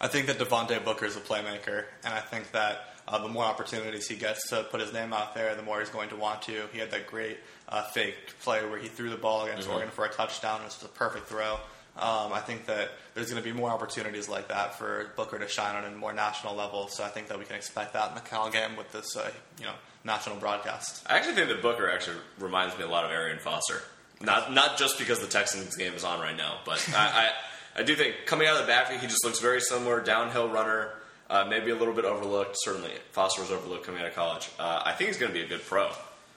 I 0.00 0.08
think 0.08 0.26
that 0.26 0.38
Devontae 0.38 0.84
Booker 0.84 1.06
is 1.06 1.16
a 1.16 1.20
playmaker, 1.20 1.84
and 2.04 2.12
I 2.12 2.20
think 2.20 2.52
that 2.52 2.94
uh, 3.08 3.18
the 3.18 3.28
more 3.28 3.44
opportunities 3.44 4.08
he 4.08 4.16
gets 4.16 4.48
to 4.50 4.64
put 4.64 4.80
his 4.80 4.92
name 4.92 5.12
out 5.12 5.34
there, 5.34 5.54
the 5.54 5.62
more 5.62 5.80
he's 5.80 5.90
going 5.90 6.08
to 6.10 6.16
want 6.16 6.42
to. 6.42 6.64
He 6.72 6.78
had 6.78 6.90
that 6.90 7.06
great 7.06 7.38
uh, 7.68 7.82
fake 7.82 8.14
play 8.42 8.66
where 8.66 8.78
he 8.78 8.88
threw 8.88 9.10
the 9.10 9.16
ball 9.16 9.46
against 9.46 9.68
Oregon 9.68 9.90
for 9.90 10.04
a 10.04 10.08
touchdown. 10.08 10.60
It 10.60 10.64
was 10.64 10.82
a 10.82 10.88
perfect 10.88 11.26
throw. 11.26 11.58
Um, 11.98 12.32
I 12.32 12.40
think 12.40 12.66
that 12.66 12.90
there's 13.14 13.30
going 13.30 13.42
to 13.42 13.48
be 13.48 13.56
more 13.56 13.70
opportunities 13.70 14.28
like 14.28 14.48
that 14.48 14.78
for 14.78 15.12
Booker 15.16 15.38
to 15.38 15.48
shine 15.48 15.76
on 15.76 15.90
a 15.90 15.96
more 15.96 16.12
national 16.12 16.54
level. 16.54 16.88
So 16.88 17.02
I 17.04 17.08
think 17.08 17.28
that 17.28 17.38
we 17.38 17.46
can 17.46 17.56
expect 17.56 17.94
that 17.94 18.10
in 18.10 18.14
the 18.14 18.20
Cal 18.20 18.50
game 18.50 18.76
with 18.76 18.92
this, 18.92 19.16
uh, 19.16 19.30
you 19.58 19.64
know, 19.64 19.72
national 20.04 20.36
broadcast. 20.36 21.06
I 21.08 21.16
actually 21.16 21.36
think 21.36 21.48
that 21.48 21.62
Booker 21.62 21.88
actually 21.88 22.18
reminds 22.38 22.76
me 22.76 22.84
a 22.84 22.88
lot 22.88 23.04
of 23.04 23.12
Arian 23.12 23.38
Foster. 23.38 23.82
Not 24.20 24.52
not 24.52 24.78
just 24.78 24.98
because 24.98 25.20
the 25.20 25.26
Texans 25.26 25.76
game 25.76 25.92
is 25.94 26.04
on 26.04 26.20
right 26.20 26.36
now, 26.36 26.58
but 26.64 26.86
I, 26.94 27.28
I 27.28 27.30
I 27.76 27.82
do 27.82 27.94
think 27.94 28.14
coming 28.24 28.48
out 28.48 28.56
of 28.56 28.62
the 28.62 28.66
backfield, 28.66 29.00
he 29.00 29.06
just 29.06 29.24
looks 29.24 29.38
very 29.38 29.60
similar. 29.60 30.00
Downhill 30.00 30.48
runner, 30.48 30.90
uh, 31.28 31.46
maybe 31.48 31.70
a 31.70 31.76
little 31.76 31.94
bit 31.94 32.04
overlooked. 32.04 32.56
Certainly, 32.58 32.92
Foster 33.12 33.42
was 33.42 33.50
overlooked 33.50 33.84
coming 33.84 34.00
out 34.00 34.06
of 34.08 34.14
college. 34.14 34.48
Uh, 34.58 34.82
I 34.84 34.92
think 34.92 35.08
he's 35.08 35.18
going 35.18 35.32
to 35.32 35.38
be 35.38 35.44
a 35.44 35.48
good 35.48 35.64
pro. 35.64 35.90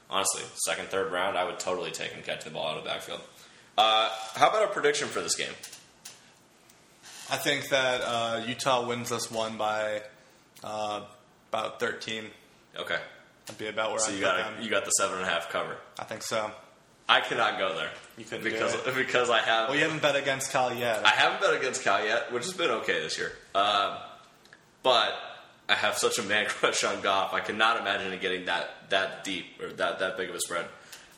Honestly, 0.10 0.41
second, 0.65 0.89
third 0.89 1.12
round, 1.12 1.38
I 1.38 1.46
would 1.46 1.60
totally 1.60 1.91
take 1.91 2.12
him 2.12 2.24
catching 2.24 2.51
the 2.51 2.55
ball 2.58 2.67
out 2.72 2.77
of 2.77 2.84
the 2.84 2.89
backfield. 2.89 3.22
Uh, 3.77 4.10
how 4.36 4.50
about 4.50 4.63
a 4.63 4.67
prediction 4.67 5.08
for 5.08 5.22
this 5.22 5.36
game? 5.36 5.53
I 7.31 7.38
think 7.38 7.69
that 7.69 8.01
uh, 8.01 8.41
Utah 8.46 8.86
wins 8.88 9.10
this 9.10 9.29
one 9.29 9.55
by 9.58 10.01
uh, 10.63 11.01
about 11.51 11.79
13. 11.79 12.25
Okay, 12.77 12.98
That'd 13.50 13.58
be 13.60 13.67
about 13.67 13.89
where 13.91 14.00
so 14.00 14.12
I 14.12 14.15
you 14.15 14.22
got 14.22 14.38
a, 14.38 14.63
you 14.63 14.69
got 14.69 14.86
the 14.86 14.91
seven 14.91 15.17
and 15.17 15.25
a 15.25 15.29
half 15.29 15.50
cover. 15.50 15.75
I 15.98 16.03
think 16.03 16.22
so. 16.22 16.51
I 17.09 17.21
cannot 17.21 17.57
go 17.57 17.75
there. 17.75 17.89
You 18.17 18.23
couldn't 18.23 18.43
because 18.43 18.75
because 18.95 19.29
I 19.31 19.39
have 19.39 19.69
Well, 19.69 19.77
you 19.77 19.83
haven't 19.83 20.01
bet 20.01 20.15
against 20.15 20.51
Cal 20.51 20.73
yet. 20.73 21.03
I 21.03 21.09
haven't 21.09 21.41
bet 21.41 21.59
against 21.59 21.83
Cal 21.83 22.05
yet, 22.05 22.31
which 22.31 22.43
has 22.45 22.53
been 22.53 22.69
okay 22.69 23.01
this 23.01 23.17
year. 23.17 23.31
Um, 23.55 23.97
but 24.83 25.13
I 25.67 25.73
have 25.73 25.97
such 25.97 26.19
a 26.19 26.23
man 26.23 26.45
crush 26.47 26.83
on 26.83 27.01
Goff. 27.01 27.33
I 27.33 27.39
cannot 27.39 27.79
imagine 27.79 28.13
it 28.13 28.21
getting 28.21 28.45
that 28.45 28.69
that 28.89 29.23
deep 29.23 29.45
or 29.59 29.69
that 29.73 29.99
that 29.99 30.17
big 30.17 30.29
of 30.29 30.35
a 30.35 30.39
spread. 30.39 30.65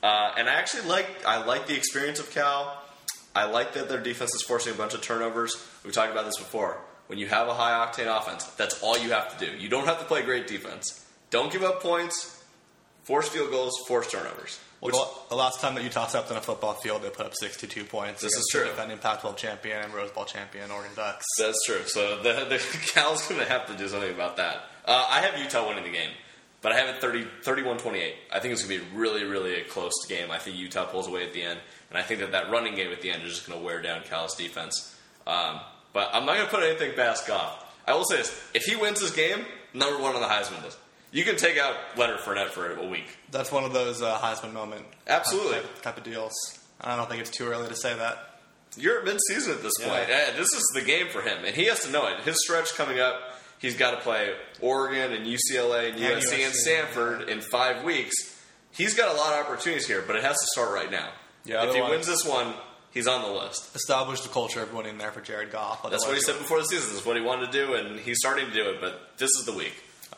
Uh, 0.01 0.33
and 0.38 0.50
I 0.50 0.53
actually 0.53 0.88
like 0.88 1.07
I 1.27 1.43
like 1.43 1.67
the 1.67 1.75
experience 1.75 2.19
of 2.19 2.31
Cal. 2.31 2.81
I 3.36 3.45
like 3.45 3.74
that 3.74 3.89
their 3.89 4.01
defense 4.01 4.33
is 4.33 4.41
forcing 4.41 4.74
a 4.74 4.77
bunch 4.77 4.93
of 4.93 5.01
turnovers. 5.01 5.55
We've 5.83 5.93
talked 5.93 6.12
about 6.12 6.25
this 6.25 6.38
before. 6.38 6.77
When 7.07 7.19
you 7.19 7.27
have 7.27 7.50
a 7.50 7.53
high 7.53 7.86
octane 7.86 8.07
offense, 8.07 8.45
that's 8.45 8.81
all 8.81 8.98
you 8.98 9.12
have 9.12 9.38
to 9.38 9.45
do. 9.45 9.57
You 9.57 9.67
don't 9.67 9.86
have 9.86 10.00
to 10.00 10.05
play 10.05 10.21
great 10.21 10.48
defense. 10.48 11.05
Don't 11.29 11.51
give 11.51 11.63
up 11.63 11.81
points. 11.81 12.40
Forced 13.03 13.31
field 13.31 13.51
goals, 13.51 13.74
forced 13.88 14.12
turnovers. 14.12 14.60
Well, 14.81 15.25
the, 15.29 15.36
the 15.36 15.36
last 15.36 15.62
time 15.62 15.75
that 15.75 15.84
Utah 15.84 16.08
stepped 16.08 16.31
on 16.31 16.38
a 16.38 16.41
football 16.41 16.74
field, 16.74 17.03
they 17.03 17.10
put 17.12 17.27
up 17.27 17.36
62 17.36 17.84
points. 17.84 18.22
This 18.22 18.36
is 18.36 18.48
true. 18.51 18.65
Defending 18.65 18.98
Pac-12 18.98 19.38
champion 19.38 19.84
and 19.84 19.93
Rose 19.93 20.10
Bowl 20.10 20.25
champion 20.25 20.72
Oregon 20.72 20.91
Ducks. 20.96 21.25
That's 21.38 21.63
true. 21.65 21.84
So 21.86 22.22
the, 22.24 22.46
the 22.50 22.58
Cal's 22.93 23.27
going 23.27 23.41
to 23.41 23.48
have 23.48 23.67
to 23.67 23.77
do 23.77 23.88
something 23.88 24.12
about 24.12 24.38
that. 24.38 24.63
Uh, 24.84 25.05
I 25.08 25.22
have 25.22 25.39
Utah 25.39 25.67
winning 25.67 25.84
the 25.84 25.91
game, 25.91 26.10
but 26.63 26.72
I 26.72 26.79
have 26.79 26.96
it 26.96 27.00
30, 27.00 27.27
31-28. 27.43 28.13
I 28.34 28.39
think 28.39 28.53
it's 28.53 28.65
going 28.65 28.79
to 28.79 28.86
be 28.86 28.96
really, 28.98 29.24
really 29.24 29.62
a 29.62 29.63
close 29.63 29.93
game. 30.08 30.31
I 30.31 30.39
think 30.39 30.58
Utah 30.58 30.86
pulls 30.86 31.08
away 31.08 31.24
at 31.25 31.34
the 31.34 31.43
end, 31.43 31.60
and 31.89 32.00
I 32.00 32.01
think 32.01 32.20
that 32.22 32.31
that 32.31 32.50
running 32.50 32.74
game 32.74 32.91
at 32.91 33.01
the 33.01 33.12
end 33.12 33.22
is 33.22 33.29
just 33.29 33.48
going 33.48 33.60
to 33.60 33.63
wear 33.63 33.84
down 33.84 34.01
Cal's 34.01 34.36
defense. 34.36 34.98
Um, 35.27 35.60
but 35.93 36.10
I'm 36.12 36.25
not 36.25 36.38
going 36.38 36.48
to 36.48 36.51
put 36.51 36.63
anything 36.63 36.93
past 36.96 37.27
Goff. 37.27 37.67
I 37.88 37.93
will 37.93 38.05
say 38.05 38.17
this: 38.17 38.50
if 38.55 38.63
he 38.63 38.75
wins 38.75 39.00
this 39.00 39.12
game, 39.12 39.46
number 39.75 40.01
one 40.01 40.15
on 40.15 40.22
the 40.22 40.27
Heisman 40.27 40.63
list. 40.63 40.79
You 41.12 41.24
can 41.25 41.36
take 41.36 41.58
out 41.58 41.75
Leonard 41.98 42.20
Fournette 42.20 42.50
for 42.50 42.74
a 42.75 42.86
week. 42.88 43.18
That's 43.32 43.51
one 43.51 43.63
of 43.65 43.74
those 43.74 44.01
uh, 44.01 44.18
Heisman 44.20 44.53
moment 44.53 44.86
Absolutely. 45.08 45.56
type, 45.60 45.82
type 45.82 45.98
of 45.98 46.03
deals. 46.03 46.34
I 46.80 46.96
don't 46.96 47.10
think 47.10 47.22
it's 47.22 47.30
too 47.30 47.48
early 47.48 47.68
to 47.68 47.75
say 47.75 47.94
that. 47.96 48.39
You're 48.77 49.00
at 49.00 49.06
mid-season 49.06 49.53
at 49.56 49.62
this 49.62 49.74
Yeah. 49.80 49.89
point. 49.89 50.10
Eh, 50.10 50.32
This 50.38 50.48
is 50.53 50.63
the 50.74 50.82
game 50.82 51.10
for 51.10 51.22
him, 51.22 51.44
and 51.44 51.53
he 51.56 51.65
has 51.65 51.82
to 51.82 51.89
know 51.89 52.08
it. 52.08 52.22
His 52.22 52.41
stretch 52.41 52.74
coming 52.75 53.00
up, 53.01 53.15
he's 53.60 53.75
got 53.75 53.91
to 53.91 53.98
play 53.98 54.34
Oregon 54.62 55.12
and 55.12 55.25
UCLA 55.27 55.89
and 55.89 55.96
And 56.01 56.03
USC 56.22 56.44
and 56.46 56.53
USC, 56.53 56.62
Stanford 56.62 57.27
in 57.30 57.41
five 57.41 57.84
weeks. 57.84 58.15
He's 58.72 58.94
got 58.94 59.13
a 59.13 59.18
lot 59.18 59.34
of 59.38 59.46
opportunities 59.46 59.86
here, 59.88 60.01
but 60.08 60.15
it 60.15 60.24
has 60.24 60.38
to 60.38 60.48
start 60.53 60.72
right 60.74 60.89
now. 60.89 61.10
Yeah, 61.44 61.65
if 61.68 61.75
he 61.75 61.82
wins 61.82 62.08
this 62.08 62.24
one, 62.24 62.53
he's 62.91 63.08
on 63.08 63.22
the 63.24 63.27
list. 63.38 63.75
Establish 63.75 64.22
the 64.22 64.30
culture 64.30 64.62
of 64.63 64.74
winning 64.74 64.98
there 64.98 65.12
for 65.12 65.20
Jared 65.20 65.51
Goff. 65.51 65.84
That's 65.89 66.06
what 66.06 66.15
he 66.15 66.22
said 66.22 66.38
before 66.38 66.60
the 66.60 66.65
season. 66.65 66.89
This 66.91 67.01
is 67.01 67.06
what 67.06 67.18
he 67.18 67.22
wanted 67.22 67.51
to 67.51 67.65
do, 67.65 67.74
and 67.74 68.00
he's 68.00 68.18
starting 68.20 68.46
to 68.48 68.53
do 68.53 68.70
it. 68.70 68.80
But 68.80 69.18
this 69.18 69.32
is 69.38 69.46
the 69.46 69.51
week. 69.51 69.74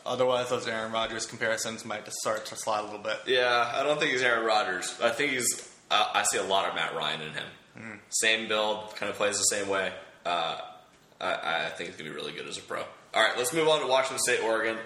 Otherwise, 0.06 0.50
those 0.50 0.66
Aaron 0.68 0.92
Rodgers 0.92 1.26
comparisons 1.26 1.84
might 1.84 2.04
just 2.04 2.18
start 2.18 2.44
to 2.46 2.56
slide 2.56 2.80
a 2.80 2.84
little 2.84 2.98
bit. 2.98 3.20
Yeah, 3.26 3.72
I 3.74 3.82
don't 3.82 3.98
think 3.98 4.12
he's 4.12 4.22
Aaron 4.22 4.44
Rodgers. 4.44 4.94
I 5.02 5.10
think 5.10 5.32
he's. 5.32 5.70
Uh, 5.90 6.10
I 6.14 6.24
see 6.24 6.38
a 6.38 6.42
lot 6.42 6.68
of 6.68 6.74
Matt 6.74 6.94
Ryan 6.94 7.22
in 7.22 7.32
him. 7.32 7.46
Hmm. 7.76 7.96
Same 8.10 8.48
build, 8.48 8.94
kind 8.96 9.10
of 9.10 9.16
plays 9.16 9.38
the 9.38 9.44
same 9.44 9.68
way. 9.68 9.92
Uh, 10.24 10.58
I, 11.20 11.66
I 11.66 11.70
think 11.70 11.90
he's 11.90 11.98
gonna 11.98 12.10
be 12.10 12.16
really 12.16 12.32
good 12.32 12.46
as 12.46 12.58
a 12.58 12.62
pro. 12.62 12.80
All 12.80 13.22
right, 13.22 13.36
let's 13.36 13.52
move 13.52 13.68
on 13.68 13.80
to 13.80 13.86
Washington 13.86 14.18
State, 14.18 14.42
Oregon. 14.42 14.76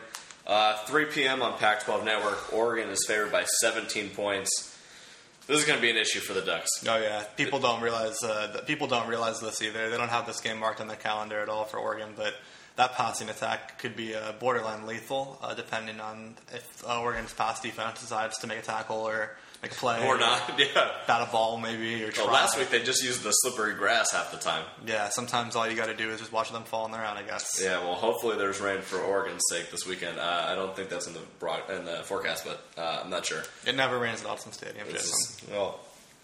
Uh, 0.46 0.76
3 0.84 1.06
p.m. 1.06 1.42
on 1.42 1.58
Pac-12 1.58 2.04
Network. 2.04 2.54
Oregon 2.54 2.88
is 2.88 3.04
favored 3.06 3.30
by 3.30 3.44
17 3.44 4.10
points. 4.10 4.74
This 5.46 5.58
is 5.58 5.64
going 5.66 5.78
to 5.78 5.82
be 5.82 5.90
an 5.90 5.96
issue 5.96 6.20
for 6.20 6.32
the 6.32 6.40
Ducks. 6.40 6.68
Oh 6.86 6.96
yeah, 6.98 7.22
people 7.36 7.58
don't 7.58 7.82
realize 7.82 8.22
uh, 8.22 8.62
people 8.66 8.86
don't 8.86 9.08
realize 9.08 9.40
this 9.40 9.62
either. 9.62 9.90
They 9.90 9.96
don't 9.96 10.10
have 10.10 10.26
this 10.26 10.40
game 10.40 10.58
marked 10.58 10.80
on 10.80 10.88
their 10.88 10.96
calendar 10.96 11.40
at 11.40 11.48
all 11.48 11.64
for 11.64 11.78
Oregon, 11.78 12.10
but 12.16 12.34
that 12.78 12.94
passing 12.94 13.28
attack 13.28 13.78
could 13.78 13.94
be 13.94 14.14
uh, 14.14 14.32
borderline 14.40 14.86
lethal, 14.86 15.38
uh, 15.42 15.52
depending 15.54 16.00
on 16.00 16.34
if 16.54 16.82
uh, 16.88 17.00
Oregon's 17.00 17.34
pass 17.34 17.60
defense 17.60 18.00
decides 18.00 18.38
to 18.38 18.46
make 18.46 18.58
a 18.58 18.62
tackle 18.62 18.96
or 18.98 19.36
make 19.62 19.72
a 19.72 19.74
play 19.74 20.06
Or 20.06 20.16
not, 20.16 20.40
yeah. 20.58 20.88
bat 21.06 21.28
a 21.28 21.30
ball 21.30 21.58
maybe 21.58 22.04
or 22.04 22.10
Well, 22.16 22.28
last 22.28 22.56
week 22.56 22.70
they 22.70 22.80
just 22.82 23.02
used 23.04 23.22
the 23.24 23.32
slippery 23.32 23.74
grass 23.74 24.12
half 24.12 24.30
the 24.30 24.38
time. 24.38 24.64
yeah, 24.86 25.08
sometimes 25.10 25.56
all 25.56 25.68
you 25.68 25.76
got 25.76 25.86
to 25.86 25.94
do 25.96 26.08
is 26.10 26.20
just 26.20 26.32
watch 26.32 26.50
them 26.52 26.62
fall 26.62 26.84
on 26.84 26.92
their 26.92 27.04
own. 27.04 27.16
I 27.16 27.22
guess. 27.24 27.60
Yeah, 27.62 27.80
well, 27.80 27.94
hopefully 27.96 28.36
there's 28.38 28.60
rain 28.60 28.80
for 28.80 28.98
Oregon's 29.00 29.42
sake 29.50 29.70
this 29.72 29.84
weekend. 29.86 30.18
Uh, 30.20 30.46
I 30.48 30.54
don't 30.54 30.74
think 30.76 30.88
that's 30.88 31.06
in 31.08 31.14
the 31.14 31.20
broad, 31.40 31.68
in 31.70 31.84
the 31.84 32.02
forecast, 32.04 32.44
but 32.46 32.62
uh, 32.80 33.00
I'm 33.02 33.10
not 33.10 33.26
sure. 33.26 33.42
It 33.66 33.74
never 33.74 33.98
rains 33.98 34.22
at 34.24 34.28
Autzen 34.28 34.52
Stadium, 34.54 34.86
is- 34.88 35.44
well, 35.50 35.80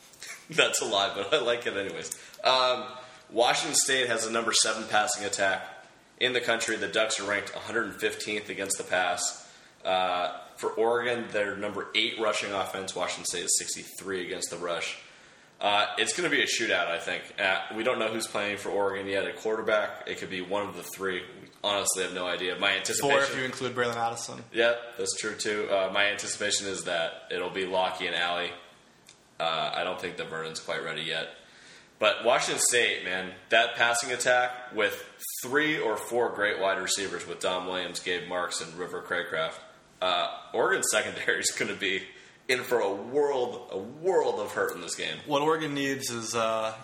that's 0.51 0.81
a 0.81 0.85
lie, 0.85 1.11
but 1.17 1.35
I 1.35 1.41
like 1.43 1.67
it 1.67 1.77
anyways. 1.77 2.17
Um, 2.45 2.85
Washington 3.31 3.75
State 3.75 4.07
has 4.09 4.25
a 4.27 4.31
number 4.31 4.53
seven 4.53 4.85
passing 4.89 5.25
attack 5.25 5.63
in 6.19 6.33
the 6.33 6.41
country. 6.41 6.77
The 6.77 6.89
Ducks 6.89 7.21
are 7.21 7.29
ranked 7.29 7.53
115th 7.53 8.49
against 8.49 8.79
the 8.79 8.85
pass. 8.85 9.49
Uh, 9.85 10.39
for 10.57 10.71
Oregon, 10.71 11.27
they're 11.33 11.57
number 11.57 11.89
eight 11.95 12.19
rushing 12.21 12.53
offense. 12.53 12.95
Washington 12.95 13.25
State 13.25 13.45
is 13.45 13.59
63 13.59 14.27
against 14.27 14.51
the 14.51 14.57
rush. 14.57 14.99
Uh, 15.61 15.87
it's 15.99 16.17
going 16.17 16.29
to 16.29 16.35
be 16.35 16.43
a 16.43 16.47
shootout, 16.47 16.89
I 16.89 16.99
think. 16.99 17.23
Uh, 17.39 17.61
we 17.77 17.85
don't 17.85 17.99
know 17.99 18.09
who's 18.09 18.27
playing 18.27 18.59
for 18.59 18.71
Oregon 18.71 19.07
yet. 19.07 19.27
A 19.27 19.33
quarterback, 19.33 20.05
it 20.07 20.19
could 20.19 20.31
be 20.31 20.41
one 20.41 20.67
of 20.67 20.77
the 20.77 20.83
three. 20.83 21.21
We 21.21 21.49
honestly 21.63 22.03
have 22.03 22.13
no 22.13 22.27
idea. 22.27 22.59
My 22.59 22.73
anticipation. 22.77 23.17
Four 23.17 23.23
if 23.23 23.37
you 23.37 23.45
include 23.45 23.75
Bralon 23.75 23.97
Addison. 23.97 24.43
Yeah, 24.53 24.75
that's 24.99 25.17
true 25.17 25.35
too. 25.35 25.69
Uh, 25.71 25.91
my 25.93 26.07
anticipation 26.07 26.67
is 26.67 26.85
that 26.85 27.29
it'll 27.31 27.51
be 27.51 27.67
Lockie 27.67 28.07
and 28.07 28.17
Alie. 28.17 28.51
Uh, 29.41 29.71
I 29.75 29.85
don't 29.85 30.01
think 30.01 30.17
the 30.17 30.25
Vernon's 30.25 30.61
quite 30.61 30.85
ready 30.85 31.03
yet. 31.03 31.29
But 31.99 32.25
Washington 32.25 32.61
State, 32.69 33.05
man, 33.05 33.33
that 33.51 33.77
passing 33.77 34.13
attack 34.13 34.75
with 34.75 34.95
three 35.43 35.79
or 35.79 35.97
four 35.97 36.31
great 36.31 36.61
wide 36.61 36.79
receivers 36.79 37.27
with 37.27 37.41
Dom 37.41 37.67
Williams, 37.67 38.01
Gabe 38.01 38.29
Marks, 38.29 38.61
and 38.61 38.75
River 38.75 39.03
Cracraft. 39.03 39.55
Uh, 40.03 40.29
Oregon's 40.53 40.89
secondary 40.93 41.41
is 41.41 41.51
going 41.51 41.73
to 41.73 41.79
be 41.79 42.03
in 42.49 42.63
for 42.63 42.81
a 42.81 42.93
world, 42.93 43.69
a 43.71 43.79
world 43.79 44.41
of 44.41 44.53
hurt 44.53 44.75
in 44.75 44.81
this 44.81 44.95
game. 44.95 45.17
What 45.27 45.43
Oregon 45.43 45.75
needs 45.75 46.11
is 46.11 46.35
uh, 46.35 46.75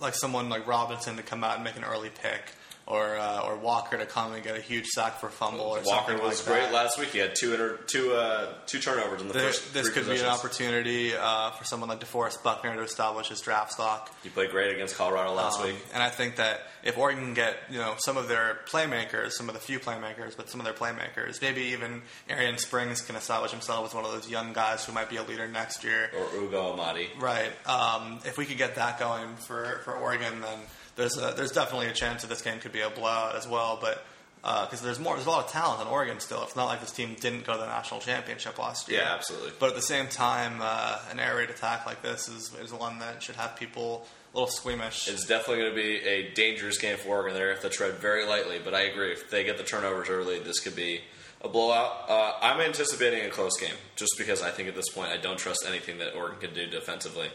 like 0.00 0.14
someone 0.14 0.48
like 0.48 0.66
Robinson 0.66 1.16
to 1.16 1.22
come 1.22 1.42
out 1.42 1.56
and 1.56 1.64
make 1.64 1.76
an 1.76 1.84
early 1.84 2.10
pick, 2.10 2.52
or 2.86 3.16
uh, 3.16 3.40
or 3.46 3.56
Walker 3.56 3.96
to 3.96 4.04
come 4.04 4.32
and 4.34 4.42
get 4.44 4.56
a 4.56 4.60
huge 4.60 4.86
sack 4.88 5.18
for 5.18 5.28
a 5.28 5.30
fumble, 5.30 5.60
or 5.64 5.80
Walker 5.84 6.18
was 6.18 6.46
like 6.46 6.54
great 6.56 6.64
that. 6.64 6.72
last 6.74 6.98
week. 6.98 7.08
He 7.08 7.18
had 7.18 7.34
two 7.34 7.52
inter- 7.52 7.78
two 7.86 8.12
uh, 8.12 8.52
two 8.66 8.78
turnovers 8.78 9.22
in 9.22 9.28
the 9.28 9.34
There- 9.34 9.46
first. 9.46 9.72
this 9.72 9.88
could 9.88 10.06
be 10.06 10.18
an 10.18 10.26
opportunity 10.26 11.14
uh, 11.16 11.50
for 11.52 11.64
someone 11.64 11.88
like 11.88 12.00
DeForest 12.00 12.42
Buckner 12.42 12.74
to 12.76 12.82
establish 12.82 13.28
his 13.28 13.40
draft 13.40 13.72
stock. 13.72 14.12
He 14.22 14.28
played 14.28 14.50
great 14.50 14.74
against 14.74 14.96
Colorado 14.96 15.32
last 15.32 15.60
Um, 15.60 15.66
week. 15.68 15.76
And 15.94 16.02
I 16.02 16.10
think 16.10 16.36
that 16.36 16.60
if 16.82 16.98
Oregon 16.98 17.24
can 17.24 17.34
get 17.34 17.56
you 17.70 17.78
know 17.78 17.94
some 17.98 18.18
of 18.18 18.28
their 18.28 18.58
playmakers, 18.68 19.32
some 19.32 19.48
of 19.48 19.54
the 19.54 19.60
few 19.60 19.78
playmakers, 19.80 20.36
but 20.36 20.50
some 20.50 20.60
of 20.60 20.64
their 20.66 20.74
playmakers, 20.74 21.40
maybe 21.40 21.62
even 21.72 22.02
Arrion 22.30 22.58
Springs 22.58 23.00
can 23.00 23.16
establish 23.16 23.50
himself 23.50 23.86
as 23.88 23.94
one 23.94 24.04
of 24.04 24.12
those 24.12 24.28
young 24.28 24.52
guys 24.52 24.84
who 24.84 24.92
might 24.92 25.08
be 25.08 25.16
a 25.16 25.22
leader 25.22 25.48
next 25.48 25.84
year. 25.84 26.10
Or 26.18 26.42
Ugo 26.42 26.72
Amadi. 26.76 27.08
Right. 27.18 27.50
Um, 27.66 28.18
if 28.26 28.36
we 28.36 28.44
could 28.44 28.58
get 28.58 28.74
that 28.74 28.98
going 28.98 29.36
for, 29.36 29.80
for 29.84 29.94
Oregon, 29.94 30.42
then 30.42 30.58
there's 30.96 31.16
a, 31.16 31.34
there's 31.36 31.52
definitely 31.52 31.86
a 31.86 31.92
chance 31.92 32.22
that 32.22 32.28
this 32.28 32.42
game 32.42 32.58
could 32.60 32.72
be 32.72 32.80
a 32.80 32.90
blowout 32.90 33.36
as 33.36 33.48
well. 33.48 33.78
But 33.80 34.04
because 34.42 34.82
there's 34.82 35.00
more, 35.00 35.14
there's 35.14 35.26
a 35.26 35.30
lot 35.30 35.46
of 35.46 35.50
talent 35.50 35.80
in 35.80 35.88
Oregon 35.88 36.20
still. 36.20 36.42
It's 36.42 36.56
not 36.56 36.66
like 36.66 36.80
this 36.80 36.92
team 36.92 37.16
didn't 37.18 37.44
go 37.46 37.54
to 37.54 37.58
the 37.58 37.66
national 37.66 38.00
championship 38.00 38.58
last 38.58 38.88
year. 38.88 39.00
Yeah, 39.00 39.14
absolutely. 39.14 39.52
But 39.58 39.70
at 39.70 39.76
the 39.76 39.82
same 39.82 40.08
time, 40.08 40.58
uh, 40.60 40.98
an 41.10 41.18
air 41.18 41.36
raid 41.36 41.50
attack 41.50 41.86
like 41.86 42.02
this 42.02 42.28
is 42.28 42.54
is 42.62 42.72
one 42.72 42.98
that 42.98 43.22
should 43.22 43.36
have 43.36 43.56
people 43.56 44.06
a 44.34 44.36
little 44.36 44.50
squeamish. 44.50 45.08
It's 45.08 45.26
definitely 45.26 45.62
going 45.62 45.70
to 45.70 45.76
be 45.76 46.06
a 46.06 46.32
dangerous 46.34 46.78
game 46.78 46.96
for 46.98 47.08
Oregon. 47.10 47.34
They 47.34 47.48
have 47.48 47.60
to 47.60 47.68
tread 47.70 47.94
very 47.94 48.26
lightly, 48.26 48.58
but 48.62 48.74
I 48.74 48.82
agree. 48.82 49.12
If 49.12 49.30
they 49.30 49.44
get 49.44 49.58
the 49.58 49.64
turnovers 49.64 50.08
early, 50.10 50.40
this 50.40 50.60
could 50.60 50.74
be 50.74 51.00
a 51.40 51.48
blowout. 51.48 52.08
Uh, 52.08 52.32
I'm 52.42 52.60
anticipating 52.60 53.24
a 53.24 53.30
close 53.30 53.58
game, 53.58 53.74
just 53.96 54.12
because 54.18 54.42
I 54.42 54.50
think 54.50 54.68
at 54.68 54.74
this 54.74 54.88
point 54.88 55.10
I 55.10 55.18
don't 55.18 55.38
trust 55.38 55.64
anything 55.66 55.98
that 55.98 56.14
Oregon 56.16 56.40
can 56.40 56.54
do 56.54 56.66
defensively. 56.66 57.28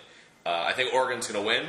Uh, 0.46 0.66
I 0.68 0.74
think 0.74 0.94
Oregon's 0.94 1.28
going 1.28 1.42
to 1.42 1.48
win, 1.48 1.68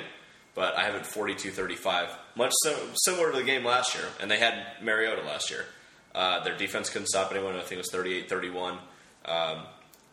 but 0.54 0.76
I 0.76 0.83
have 0.85 0.95
it 0.95 1.02
42-35, 1.02 2.09
much 2.37 2.52
sim- 2.64 2.75
similar 2.95 3.30
to 3.33 3.38
the 3.38 3.45
game 3.45 3.64
last 3.64 3.95
year, 3.95 4.04
and 4.21 4.30
they 4.30 4.38
had 4.38 4.54
Mariota 4.83 5.23
last 5.23 5.50
year. 5.50 5.64
Uh, 6.14 6.42
their 6.42 6.57
defense 6.57 6.90
couldn't 6.90 7.09
stop 7.09 7.30
anyone. 7.33 7.54
I 7.57 7.61
think 7.61 7.73
it 7.73 7.76
was 7.78 7.90
38-31. 7.92 8.78
Um, 9.26 9.62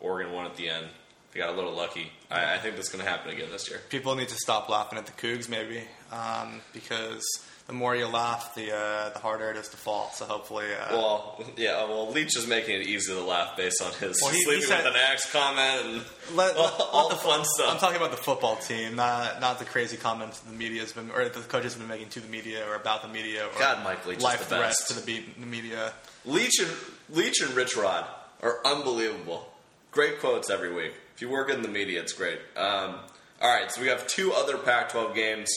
Oregon 0.00 0.32
won 0.32 0.46
at 0.46 0.56
the 0.56 0.68
end. 0.68 0.86
They 1.32 1.40
got 1.40 1.50
a 1.50 1.56
little 1.56 1.74
lucky. 1.74 2.12
I, 2.30 2.54
I 2.54 2.58
think 2.58 2.76
that's 2.76 2.88
going 2.88 3.04
to 3.04 3.10
happen 3.10 3.32
again 3.32 3.48
this 3.50 3.68
year. 3.68 3.80
people 3.90 4.14
need 4.14 4.28
to 4.28 4.36
stop 4.36 4.68
laughing 4.68 4.98
at 4.98 5.06
the 5.06 5.12
Cougs, 5.12 5.48
maybe, 5.48 5.82
um, 6.12 6.60
because 6.72 7.24
the 7.68 7.74
more 7.74 7.94
you 7.94 8.06
laugh, 8.06 8.54
the 8.56 8.74
uh, 8.74 9.10
the 9.10 9.18
harder 9.20 9.50
it 9.50 9.56
is 9.56 9.68
to 9.68 9.76
fall. 9.76 10.10
So 10.14 10.24
hopefully, 10.24 10.66
uh, 10.74 10.96
Well, 10.96 11.44
yeah. 11.56 11.84
Well, 11.84 12.10
Leach 12.10 12.36
is 12.36 12.46
making 12.46 12.80
it 12.80 12.86
easy 12.88 13.12
to 13.14 13.20
laugh 13.22 13.56
based 13.56 13.80
on 13.82 13.92
his 13.92 14.18
Well, 14.20 14.30
he- 14.32 14.38
he 14.38 14.44
sleeping 14.44 14.64
said- 14.64 14.84
with 14.84 14.94
an 14.94 15.00
axe 15.00 15.30
comment 15.30 15.84
and 15.84 16.02
Let- 16.36 16.56
all, 16.56 16.64
let- 16.64 16.80
all 16.80 17.08
let 17.08 17.16
the 17.18 17.22
fun 17.22 17.44
stuff. 17.44 17.70
I'm 17.74 17.78
talking 17.78 17.98
about 17.98 18.10
the 18.10 18.16
football 18.16 18.56
team, 18.56 18.96
not 18.96 19.40
not 19.40 19.58
the 19.60 19.64
crazy 19.66 19.96
comments 19.96 20.40
the 20.40 20.52
media's 20.52 20.92
been 20.92 21.10
or 21.10 21.28
the 21.28 21.40
coaches 21.40 21.74
have 21.74 21.80
been 21.80 21.88
making 21.88 22.08
to 22.10 22.20
the 22.20 22.28
media 22.28 22.66
or 22.68 22.74
about 22.74 23.02
the 23.02 23.08
media 23.08 23.44
or 23.46 23.58
God, 23.58 23.84
Mike 23.84 24.04
Leach 24.06 24.18
is 24.18 24.24
life 24.24 24.40
the 24.48 24.56
threats 24.56 24.80
best. 24.80 24.88
to 24.88 24.94
the, 25.00 25.06
be- 25.06 25.26
the 25.38 25.46
media. 25.46 25.92
Leach 26.24 26.58
and 26.60 26.70
Leach 27.10 27.40
and 27.42 27.50
Rich 27.54 27.76
Rod 27.76 28.04
are 28.42 28.58
unbelievable. 28.64 29.46
Great 29.90 30.20
quotes 30.20 30.48
every 30.50 30.72
week. 30.72 30.92
If 31.14 31.22
you 31.22 31.28
work 31.28 31.50
in 31.50 31.62
the 31.62 31.68
media, 31.68 32.00
it's 32.00 32.12
great. 32.12 32.38
Um, 32.56 32.94
all 33.42 33.54
right, 33.54 33.70
so 33.70 33.80
we 33.80 33.88
have 33.88 34.06
two 34.06 34.32
other 34.32 34.56
Pac-12 34.56 35.14
games. 35.14 35.48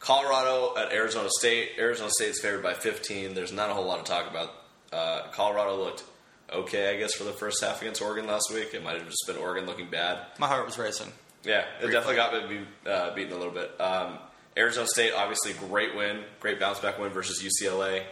Colorado 0.00 0.74
at 0.76 0.92
Arizona 0.92 1.28
State. 1.38 1.70
Arizona 1.78 2.10
State 2.10 2.30
is 2.30 2.40
favored 2.40 2.62
by 2.62 2.74
15. 2.74 3.34
There's 3.34 3.52
not 3.52 3.70
a 3.70 3.74
whole 3.74 3.86
lot 3.86 4.04
to 4.04 4.10
talk 4.10 4.30
about. 4.30 4.52
Uh, 4.92 5.28
Colorado 5.32 5.76
looked 5.76 6.04
okay, 6.52 6.94
I 6.94 6.98
guess, 6.98 7.14
for 7.14 7.24
the 7.24 7.32
first 7.32 7.62
half 7.62 7.82
against 7.82 8.00
Oregon 8.02 8.26
last 8.26 8.50
week. 8.52 8.74
It 8.74 8.84
might 8.84 8.96
have 8.96 9.06
just 9.06 9.24
been 9.26 9.36
Oregon 9.36 9.66
looking 9.66 9.88
bad. 9.90 10.18
My 10.38 10.46
heart 10.46 10.64
was 10.64 10.78
racing. 10.78 11.12
Yeah, 11.44 11.64
it 11.80 11.90
definitely 11.90 12.16
got 12.16 12.50
me 12.50 12.60
uh, 12.86 13.14
beaten 13.14 13.32
a 13.32 13.36
little 13.36 13.52
bit. 13.52 13.80
Um, 13.80 14.18
Arizona 14.56 14.86
State, 14.86 15.12
obviously, 15.16 15.52
great 15.68 15.94
win, 15.94 16.24
great 16.40 16.58
bounce 16.58 16.80
back 16.80 16.98
win 16.98 17.10
versus 17.10 17.42
UCLA. 17.42 18.02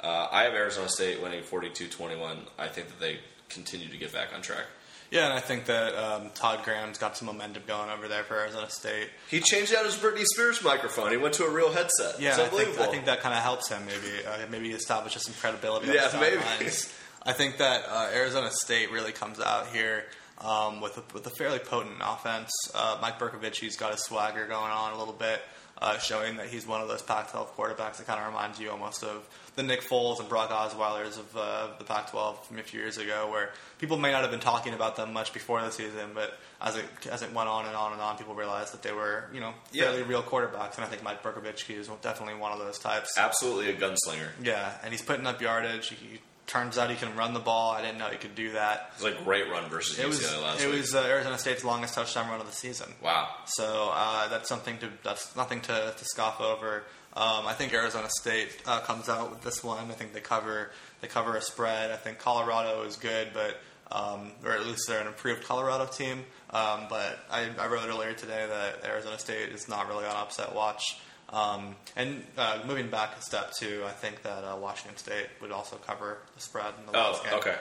Uh, 0.00 0.28
I 0.30 0.44
have 0.44 0.52
Arizona 0.52 0.88
State 0.88 1.22
winning 1.22 1.42
42 1.42 1.88
21. 1.88 2.38
I 2.58 2.68
think 2.68 2.88
that 2.88 3.00
they 3.00 3.18
continue 3.48 3.88
to 3.88 3.96
get 3.96 4.12
back 4.12 4.28
on 4.34 4.42
track. 4.42 4.66
Yeah, 5.10 5.26
and 5.26 5.32
I 5.32 5.40
think 5.40 5.66
that 5.66 5.94
um, 5.94 6.30
Todd 6.34 6.64
Graham's 6.64 6.98
got 6.98 7.16
some 7.16 7.26
momentum 7.26 7.62
going 7.66 7.90
over 7.90 8.08
there 8.08 8.24
for 8.24 8.34
Arizona 8.34 8.68
State. 8.68 9.08
He 9.30 9.40
changed 9.40 9.74
out 9.74 9.84
his 9.84 9.94
Britney 9.96 10.24
Spears 10.24 10.62
microphone. 10.64 11.10
He 11.10 11.16
went 11.16 11.34
to 11.34 11.44
a 11.44 11.50
real 11.50 11.72
headset. 11.72 12.20
Yeah, 12.20 12.30
it's 12.30 12.38
I 12.40 12.48
think. 12.48 12.78
I 12.80 12.86
think 12.86 13.04
that 13.06 13.20
kind 13.20 13.34
of 13.34 13.42
helps 13.42 13.68
him. 13.68 13.84
Maybe 13.86 14.26
uh, 14.26 14.46
maybe 14.50 14.68
he 14.68 14.74
establishes 14.74 15.24
some 15.24 15.34
credibility. 15.34 15.88
Yeah, 15.88 16.10
maybe. 16.20 16.40
sidelines. 16.40 16.92
I 17.24 17.32
think 17.32 17.58
that 17.58 17.84
uh, 17.88 18.10
Arizona 18.14 18.50
State 18.52 18.92
really 18.92 19.12
comes 19.12 19.40
out 19.40 19.66
here 19.68 20.04
um, 20.40 20.80
with 20.80 20.96
a, 20.98 21.02
with 21.12 21.26
a 21.26 21.30
fairly 21.30 21.58
potent 21.58 21.96
offense. 22.00 22.50
Uh, 22.74 22.98
Mike 23.00 23.18
Bercovici, 23.18 23.60
he's 23.60 23.76
got 23.76 23.92
his 23.92 24.02
swagger 24.04 24.46
going 24.46 24.70
on 24.70 24.92
a 24.92 24.98
little 24.98 25.14
bit, 25.14 25.40
uh, 25.82 25.98
showing 25.98 26.36
that 26.36 26.46
he's 26.46 26.66
one 26.66 26.80
of 26.80 26.88
those 26.88 27.02
Pac-12 27.02 27.48
quarterbacks 27.56 27.98
that 27.98 28.06
kind 28.06 28.18
of 28.20 28.26
reminds 28.26 28.58
you 28.58 28.70
almost 28.70 29.02
of 29.04 29.28
the 29.56 29.62
Nick 29.62 29.82
Foles 29.82 30.20
and 30.20 30.28
Brock 30.28 30.50
Osweilers 30.50 31.18
of 31.18 31.36
uh, 31.36 31.68
the 31.78 31.84
Pac-12 31.84 32.42
from 32.44 32.58
a 32.58 32.62
few 32.62 32.80
years 32.80 32.98
ago, 32.98 33.28
where 33.30 33.50
people 33.78 33.96
may 33.98 34.10
not 34.12 34.22
have 34.22 34.30
been 34.30 34.40
talking 34.40 34.74
about 34.74 34.96
them 34.96 35.12
much 35.12 35.32
before 35.32 35.60
the 35.62 35.70
season, 35.70 36.10
but 36.14 36.38
as 36.60 36.76
it 36.76 36.84
as 37.10 37.22
it 37.22 37.32
went 37.32 37.48
on 37.48 37.66
and 37.66 37.74
on 37.76 37.92
and 37.92 38.00
on, 38.00 38.16
people 38.18 38.34
realized 38.34 38.72
that 38.72 38.82
they 38.82 38.92
were 38.92 39.24
you 39.32 39.40
know 39.40 39.52
fairly 39.72 39.98
Yeah. 40.00 40.06
real 40.06 40.22
quarterbacks, 40.22 40.76
and 40.76 40.84
I 40.84 40.88
think 40.88 41.02
Mike 41.02 41.22
Bercovici 41.22 41.74
is 41.76 41.88
definitely 42.02 42.34
one 42.40 42.52
of 42.52 42.58
those 42.58 42.78
types. 42.78 43.16
Absolutely 43.18 43.70
a 43.70 43.74
gunslinger. 43.74 44.28
Yeah, 44.42 44.72
and 44.82 44.92
he's 44.92 45.02
putting 45.02 45.26
up 45.26 45.40
yardage. 45.40 45.88
He, 45.88 45.94
he 45.96 46.18
turns 46.46 46.78
out 46.78 46.90
he 46.90 46.96
can 46.96 47.16
run 47.16 47.34
the 47.34 47.40
ball. 47.40 47.72
I 47.72 47.82
didn't 47.82 47.98
know 47.98 48.06
he 48.08 48.16
could 48.18 48.34
do 48.34 48.52
that. 48.52 48.92
It 48.98 49.04
was 49.04 49.14
a 49.14 49.24
great 49.24 49.50
run 49.50 49.68
versus 49.68 49.98
It 49.98 50.02
UCLA 50.06 50.08
was 50.08 50.36
last 50.42 50.62
it 50.62 50.70
week. 50.70 50.80
was 50.80 50.94
uh, 50.94 51.02
Arizona 51.08 51.38
State's 51.38 51.64
longest 51.64 51.94
touchdown 51.94 52.28
run 52.28 52.40
of 52.40 52.46
the 52.46 52.52
season. 52.52 52.92
wow. 53.02 53.28
So 53.46 53.90
uh, 53.92 54.28
that's 54.28 54.48
something 54.48 54.78
to 54.78 54.88
that's 55.02 55.34
nothing 55.36 55.60
to, 55.62 55.94
to 55.96 56.04
scoff 56.04 56.40
over. 56.40 56.84
Um, 57.14 57.46
I 57.46 57.54
think 57.54 57.72
Arizona 57.72 58.08
State 58.10 58.54
uh, 58.66 58.80
comes 58.80 59.08
out 59.08 59.30
with 59.30 59.40
this 59.42 59.64
one. 59.64 59.90
I 59.90 59.94
think 59.94 60.12
they 60.12 60.20
cover 60.20 60.70
they 61.00 61.08
cover 61.08 61.34
a 61.36 61.40
spread. 61.42 61.90
I 61.90 61.96
think 61.96 62.18
Colorado 62.18 62.82
is 62.82 62.96
good, 62.96 63.28
but 63.34 63.56
um, 63.90 64.32
or 64.44 64.52
at 64.52 64.66
least 64.66 64.82
they're 64.88 65.00
an 65.00 65.06
improved 65.06 65.44
Colorado 65.44 65.86
team. 65.86 66.24
Um, 66.50 66.82
but 66.90 67.18
I, 67.30 67.48
I 67.58 67.68
wrote 67.68 67.88
earlier 67.88 68.12
today 68.12 68.46
that 68.48 68.84
Arizona 68.84 69.18
State 69.18 69.48
is 69.50 69.68
not 69.68 69.88
really 69.88 70.04
on 70.04 70.14
upset 70.16 70.54
watch. 70.54 70.98
Um, 71.30 71.74
and 71.96 72.22
uh, 72.38 72.60
moving 72.66 72.88
back 72.88 73.16
a 73.18 73.22
step 73.22 73.52
too, 73.58 73.82
I 73.86 73.90
think 73.90 74.22
that 74.22 74.44
uh, 74.44 74.56
Washington 74.60 74.96
State 74.96 75.26
would 75.42 75.50
also 75.50 75.76
cover 75.76 76.18
the 76.34 76.40
spread 76.40 76.72
in 76.80 76.92
the 76.92 76.98
Oh, 76.98 77.10
last 77.12 77.24
game. 77.24 77.34
okay. 77.34 77.56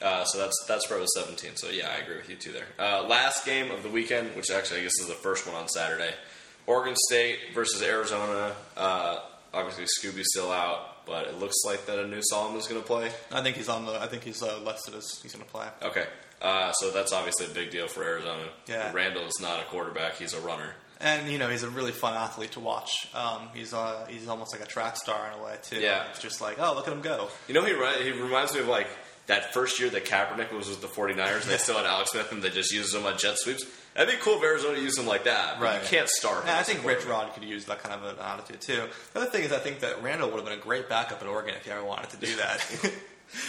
Uh, 0.00 0.24
so 0.24 0.38
that's 0.38 0.64
that 0.68 0.80
spread 0.82 1.00
was 1.00 1.12
17. 1.14 1.56
So 1.56 1.68
yeah, 1.68 1.90
I 1.94 2.00
agree 2.02 2.16
with 2.16 2.30
you 2.30 2.36
too 2.36 2.52
there. 2.52 2.66
Uh, 2.78 3.02
last 3.06 3.44
game 3.44 3.70
of 3.70 3.82
the 3.82 3.88
weekend, 3.90 4.34
which 4.36 4.50
actually 4.50 4.80
I 4.80 4.82
guess 4.84 4.98
is 5.00 5.08
the 5.08 5.14
first 5.14 5.46
one 5.46 5.54
on 5.56 5.68
Saturday, 5.68 6.14
Oregon 6.66 6.94
State 7.08 7.38
versus 7.54 7.82
Arizona. 7.82 8.54
Uh, 8.76 9.18
obviously, 9.52 9.84
Scooby's 9.84 10.28
still 10.30 10.50
out, 10.52 11.04
but 11.04 11.26
it 11.26 11.38
looks 11.38 11.56
like 11.66 11.84
that 11.86 11.98
Anu 11.98 12.20
Solomon's 12.22 12.66
going 12.66 12.80
to 12.80 12.86
play. 12.86 13.10
I 13.32 13.42
think 13.42 13.56
he's 13.56 13.68
on 13.68 13.84
the. 13.84 13.92
I 14.00 14.06
think 14.06 14.22
he's 14.24 14.42
uh, 14.42 14.58
listed 14.64 14.94
as 14.94 15.20
he's 15.22 15.34
going 15.34 15.44
to 15.44 15.50
play. 15.50 15.66
Okay, 15.82 16.06
uh, 16.40 16.72
so 16.72 16.90
that's 16.92 17.12
obviously 17.12 17.44
a 17.46 17.50
big 17.50 17.70
deal 17.70 17.86
for 17.88 18.02
Arizona. 18.02 18.44
Yeah. 18.68 18.90
Randall 18.94 19.24
is 19.24 19.38
not 19.42 19.60
a 19.60 19.64
quarterback; 19.64 20.14
he's 20.16 20.32
a 20.32 20.40
runner. 20.40 20.72
And 21.02 21.30
you 21.30 21.38
know 21.38 21.48
he's 21.48 21.62
a 21.62 21.70
really 21.70 21.92
fun 21.92 22.14
athlete 22.14 22.52
to 22.52 22.60
watch. 22.60 23.08
Um, 23.14 23.48
he's 23.54 23.72
uh, 23.72 24.06
he's 24.08 24.28
almost 24.28 24.52
like 24.52 24.62
a 24.62 24.66
track 24.70 24.96
star 24.96 25.30
in 25.32 25.38
a 25.40 25.42
way 25.42 25.56
too. 25.62 25.80
Yeah. 25.80 26.04
it's 26.10 26.18
just 26.20 26.40
like 26.40 26.58
oh 26.58 26.74
look 26.74 26.86
at 26.86 26.92
him 26.92 27.00
go. 27.00 27.28
You 27.48 27.54
know, 27.54 27.64
he 27.64 27.72
he 28.04 28.10
reminds 28.12 28.52
me 28.54 28.60
of 28.60 28.68
like 28.68 28.88
that 29.26 29.54
first 29.54 29.80
year 29.80 29.88
that 29.90 30.04
Kaepernick 30.04 30.52
was 30.52 30.68
with 30.68 30.80
the 30.80 30.88
49ers. 30.88 31.42
and 31.42 31.50
They 31.50 31.56
still 31.58 31.76
had 31.76 31.86
Alex 31.86 32.10
Smith, 32.10 32.30
and 32.32 32.42
they 32.42 32.50
just 32.50 32.72
used 32.72 32.94
him 32.94 33.06
on 33.06 33.16
jet 33.16 33.38
sweeps. 33.38 33.64
That'd 33.94 34.12
be 34.14 34.20
cool 34.20 34.36
if 34.38 34.42
Arizona 34.42 34.78
used 34.78 34.98
him 34.98 35.06
like 35.06 35.24
that. 35.24 35.58
But 35.58 35.82
you 35.82 35.88
can't 35.88 36.08
start. 36.08 36.44
him 36.44 36.50
I 36.54 36.62
think 36.62 36.84
Rich. 36.84 37.04
Rod 37.06 37.32
could 37.34 37.44
use 37.44 37.64
that 37.66 37.82
kind 37.82 37.94
of 37.94 38.18
an 38.18 38.22
attitude 38.24 38.60
too. 38.60 38.82
The 39.14 39.20
other 39.22 39.30
thing 39.30 39.44
is 39.44 39.52
I 39.52 39.58
think 39.58 39.80
that 39.80 40.02
Randall 40.02 40.28
would 40.30 40.36
have 40.36 40.44
been 40.44 40.58
a 40.58 40.62
great 40.62 40.88
backup 40.88 41.22
at 41.22 41.26
Oregon 41.28 41.54
if 41.54 41.64
he 41.64 41.70
ever 41.70 41.82
wanted 41.84 42.10
to 42.10 42.16
do 42.18 42.36
that. 42.36 42.60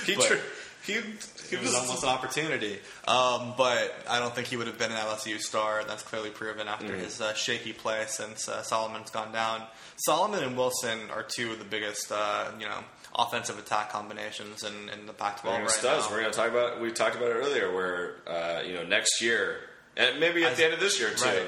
He 0.06 0.14
But- 0.16 0.40
he 0.86 0.94
he 0.94 1.56
was 1.58 1.66
was 1.68 1.76
almost 1.76 2.04
an 2.04 2.10
opportunity. 2.10 2.80
Um, 3.08 3.54
but 3.58 3.94
I 4.10 4.20
don't 4.20 4.34
think 4.34 4.48
he 4.48 4.58
would 4.58 4.68
have 4.68 4.78
been 4.78 4.92
an 4.92 4.98
LSU 4.98 5.40
star. 5.40 5.84
That's 5.88 6.04
clearly 6.04 6.30
proven 6.30 6.68
after 6.68 6.88
Mm-hmm. 6.88 7.04
his 7.04 7.22
uh, 7.22 7.34
shaky 7.34 7.74
play 7.74 8.04
since 8.08 8.48
uh, 8.50 8.62
Solomon's 8.64 9.10
gone 9.12 9.32
down. 9.32 9.64
Solomon 9.98 10.44
and 10.44 10.58
Wilson 10.58 11.00
are 11.14 11.24
two 11.24 11.52
of 11.52 11.60
the 11.60 11.66
biggest, 11.66 12.12
uh, 12.12 12.46
you 12.60 12.66
know, 12.66 12.80
offensive 13.16 13.60
attack 13.60 13.92
combinations 13.92 14.64
in, 14.64 14.74
in 14.98 15.06
the 15.06 15.14
Pac-12 15.14 15.44
We're 15.46 15.60
right 15.62 15.70
studs. 15.70 16.06
now. 16.10 16.12
We're 16.16 16.22
going 16.22 16.32
to 16.32 16.38
talk 16.38 16.50
about. 16.50 16.82
We 16.82 16.92
talked 16.92 17.16
about 17.16 17.30
it 17.30 17.34
earlier, 17.36 17.72
where 17.74 18.16
uh, 18.28 18.62
you 18.66 18.74
know 18.74 18.84
next 18.84 19.22
year, 19.22 19.58
and 19.98 20.20
maybe 20.20 20.44
at 20.44 20.54
As- 20.54 20.58
the 20.58 20.66
end 20.66 20.74
of 20.74 20.80
this 20.80 21.00
year 21.00 21.12
too. 21.12 21.26
Right. 21.26 21.46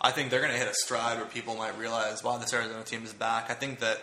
I 0.00 0.10
think 0.10 0.28
they're 0.30 0.40
going 0.40 0.52
to 0.52 0.58
hit 0.58 0.68
a 0.68 0.74
stride 0.74 1.16
where 1.16 1.26
people 1.26 1.54
might 1.54 1.78
realize, 1.78 2.22
wow, 2.22 2.36
this 2.36 2.52
Arizona 2.52 2.82
team 2.84 3.04
is 3.04 3.14
back. 3.14 3.48
I 3.50 3.54
think 3.54 3.78
that 3.80 4.02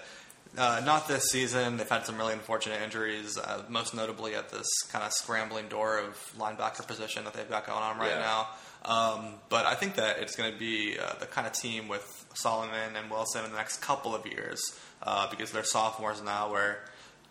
uh, 0.57 0.81
not 0.85 1.07
this 1.07 1.29
season. 1.31 1.77
They've 1.77 1.87
had 1.89 2.05
some 2.05 2.17
really 2.17 2.33
unfortunate 2.33 2.81
injuries, 2.81 3.37
uh, 3.37 3.63
most 3.69 3.93
notably 3.93 4.35
at 4.35 4.49
this 4.49 4.67
kind 4.91 5.03
of 5.05 5.11
scrambling 5.13 5.67
door 5.69 5.97
of 5.99 6.33
linebacker 6.37 6.85
position 6.85 7.23
that 7.25 7.33
they've 7.33 7.49
got 7.49 7.65
going 7.65 7.79
on 7.81 7.97
right 7.97 8.09
Yeah. 8.11 8.19
now. 8.19 8.47
Um, 8.83 9.35
but 9.49 9.65
I 9.65 9.75
think 9.75 9.95
that 9.95 10.17
it's 10.19 10.35
going 10.35 10.51
to 10.51 10.57
be 10.57 10.97
uh, 10.99 11.13
the 11.19 11.25
kind 11.27 11.45
of 11.45 11.53
team 11.53 11.87
with 11.87 12.25
Solomon 12.33 12.95
and 12.95 13.11
Wilson 13.11 13.45
in 13.45 13.51
the 13.51 13.57
next 13.57 13.77
couple 13.81 14.15
of 14.15 14.25
years 14.25 14.59
uh, 15.03 15.29
because 15.29 15.51
they're 15.51 15.63
sophomores 15.63 16.21
now 16.23 16.51
where 16.51 16.79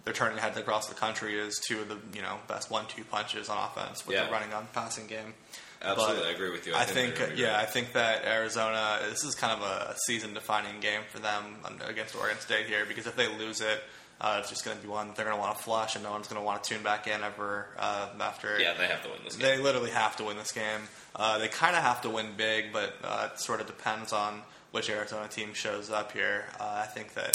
they're 0.05 0.15
turning 0.15 0.39
heads 0.39 0.57
across 0.57 0.87
the 0.89 0.95
country 0.95 1.39
as 1.41 1.59
two 1.59 1.81
of 1.81 1.89
the 1.89 1.99
you 2.15 2.23
know 2.23 2.37
best 2.49 2.71
one-two 2.71 3.05
punches 3.05 3.49
on 3.49 3.59
offense 3.59 4.07
with 4.07 4.17
Yeah. 4.17 4.27
the 4.27 4.31
running 4.33 4.53
on 4.53 4.69
passing 4.73 5.07
game. 5.09 5.35
Absolutely, 5.83 6.17
But 6.19 6.27
I 6.27 6.31
agree 6.33 6.51
with 6.51 6.67
you. 6.67 6.75
I, 6.75 6.81
I 6.81 6.85
think, 6.85 6.95
think 6.95 7.17
they're 7.17 7.27
gonna 7.27 7.37
be 7.37 7.43
yeah. 7.43 7.59
I 7.59 7.65
think 7.65 7.93
that 7.95 8.25
Arizona. 8.25 8.99
This 9.09 9.25
is 9.25 9.35
kind 9.35 9.61
of 9.61 9.67
a 9.67 9.97
season-defining 10.07 10.81
game 10.81 11.01
for 11.11 11.19
them 11.19 11.57
against 11.89 12.15
Oregon 12.15 12.39
State 12.39 12.67
here 12.67 12.85
because 12.87 13.07
if 13.07 13.17
they 13.17 13.29
lose 13.39 13.61
it, 13.61 13.83
uh, 14.21 14.37
it's 14.41 14.51
just 14.51 14.65
going 14.65 14.77
to 14.77 14.83
be 14.83 14.89
one 14.89 15.07
that 15.07 15.17
they're 15.17 15.25
going 15.25 15.37
to 15.37 15.41
want 15.41 15.57
to 15.57 15.63
flush, 15.63 15.95
and 15.95 16.05
no 16.05 16.11
one's 16.11 16.29
going 16.29 16.41
to 16.41 16.45
want 16.45 16.63
to 16.63 16.75
tune 16.75 16.83
back 16.83 17.07
in 17.07 17.23
ever 17.23 17.69
uh, 17.79 18.09
after. 18.21 18.61
Yeah, 18.61 18.75
they 18.75 18.87
have 18.87 19.03
to 19.05 19.09
win 19.09 19.19
this 19.25 19.37
game. 19.37 19.57
They 19.57 19.63
literally 19.63 19.91
have 19.91 20.17
to 20.17 20.25
win 20.25 20.37
this 20.37 20.53
game. 20.53 20.81
Uh, 21.17 21.39
they 21.39 21.49
kind 21.49 21.75
of 21.75 21.83
have 21.83 22.03
to 22.03 22.11
win 22.11 22.27
big, 22.37 22.73
but 22.73 22.95
uh, 23.03 23.31
it 23.33 23.41
sort 23.41 23.63
of 23.63 23.67
depends 23.67 24.13
on 24.13 24.43
which 24.73 24.91
Arizona 24.91 25.27
team 25.29 25.55
shows 25.55 25.91
up 25.91 26.13
here. 26.13 26.45
Uh, 26.61 26.83
I 26.83 26.87
think 26.87 27.15
that 27.15 27.33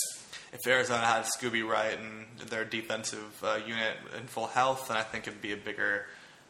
if 0.53 0.65
Arizona 0.67 1.05
had 1.05 1.25
Scooby 1.25 1.67
right 1.67 1.97
and 1.97 2.49
their 2.49 2.63
defensive 2.63 3.43
uh, 3.43 3.59
unit 3.65 3.97
in 4.17 4.27
full 4.27 4.47
health, 4.47 4.87
then 4.87 4.97
I 4.97 5.01
think 5.01 5.27
it'd 5.27 5.41
be 5.41 5.53
a 5.53 5.57
bigger, 5.57 6.05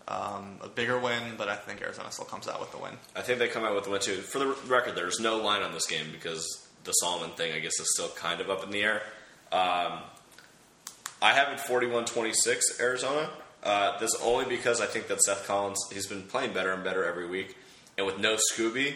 um, 0.07 0.57
a 0.61 0.67
bigger 0.67 0.99
win. 0.99 1.21
But 1.37 1.49
I 1.49 1.55
think 1.55 1.81
Arizona 1.81 2.11
still 2.11 2.25
comes 2.25 2.47
out 2.47 2.59
with 2.59 2.71
the 2.71 2.77
win. 2.77 2.93
I 3.15 3.21
think 3.21 3.39
they 3.39 3.47
come 3.47 3.63
out 3.63 3.75
with 3.75 3.85
the 3.85 3.89
win 3.91 4.01
too. 4.01 4.15
For 4.15 4.39
the 4.39 4.47
record, 4.67 4.95
there's 4.95 5.19
no 5.19 5.37
line 5.37 5.61
on 5.61 5.73
this 5.73 5.87
game 5.87 6.07
because 6.11 6.45
the 6.83 6.91
Solomon 6.93 7.31
thing, 7.31 7.53
I 7.53 7.59
guess, 7.59 7.79
is 7.79 7.91
still 7.93 8.09
kind 8.09 8.41
of 8.41 8.49
up 8.49 8.63
in 8.63 8.71
the 8.71 8.81
air. 8.83 9.01
Um, 9.51 9.99
I 11.21 11.33
have 11.33 11.49
it 11.53 11.59
41-26 11.59 12.79
Arizona. 12.79 13.29
Uh, 13.63 13.97
this 13.99 14.11
only 14.21 14.45
because 14.45 14.79
I 14.79 14.85
think 14.85 15.07
that 15.07 15.21
Seth 15.23 15.47
Collins 15.47 15.79
he's 15.91 16.05
been 16.05 16.21
playing 16.23 16.53
better 16.53 16.71
and 16.71 16.83
better 16.83 17.03
every 17.03 17.27
week, 17.27 17.57
and 17.97 18.05
with 18.05 18.19
no 18.19 18.35
Scooby, 18.53 18.93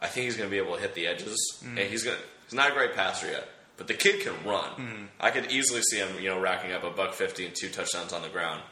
I 0.00 0.06
think 0.06 0.26
he's 0.26 0.36
going 0.36 0.48
to 0.48 0.50
be 0.50 0.58
able 0.58 0.76
to 0.76 0.80
hit 0.80 0.94
the 0.94 1.08
edges. 1.08 1.36
And 1.64 1.78
he's 1.78 2.04
going 2.04 2.18
he's 2.44 2.54
not 2.54 2.70
a 2.70 2.74
great 2.74 2.94
passer 2.94 3.26
yet, 3.26 3.48
but 3.78 3.88
the 3.88 3.94
kid 3.94 4.20
can 4.20 4.32
run. 4.46 5.08
I 5.18 5.30
could 5.30 5.50
easily 5.50 5.80
see 5.82 5.96
him, 5.98 6.08
you 6.20 6.28
know, 6.28 6.38
racking 6.40 6.70
up 6.72 6.84
a 6.84 6.90
buck 6.90 7.14
fifty 7.14 7.44
and 7.46 7.54
two 7.54 7.68
touchdowns 7.68 8.12
on 8.12 8.22
the 8.22 8.28
ground. 8.28 8.62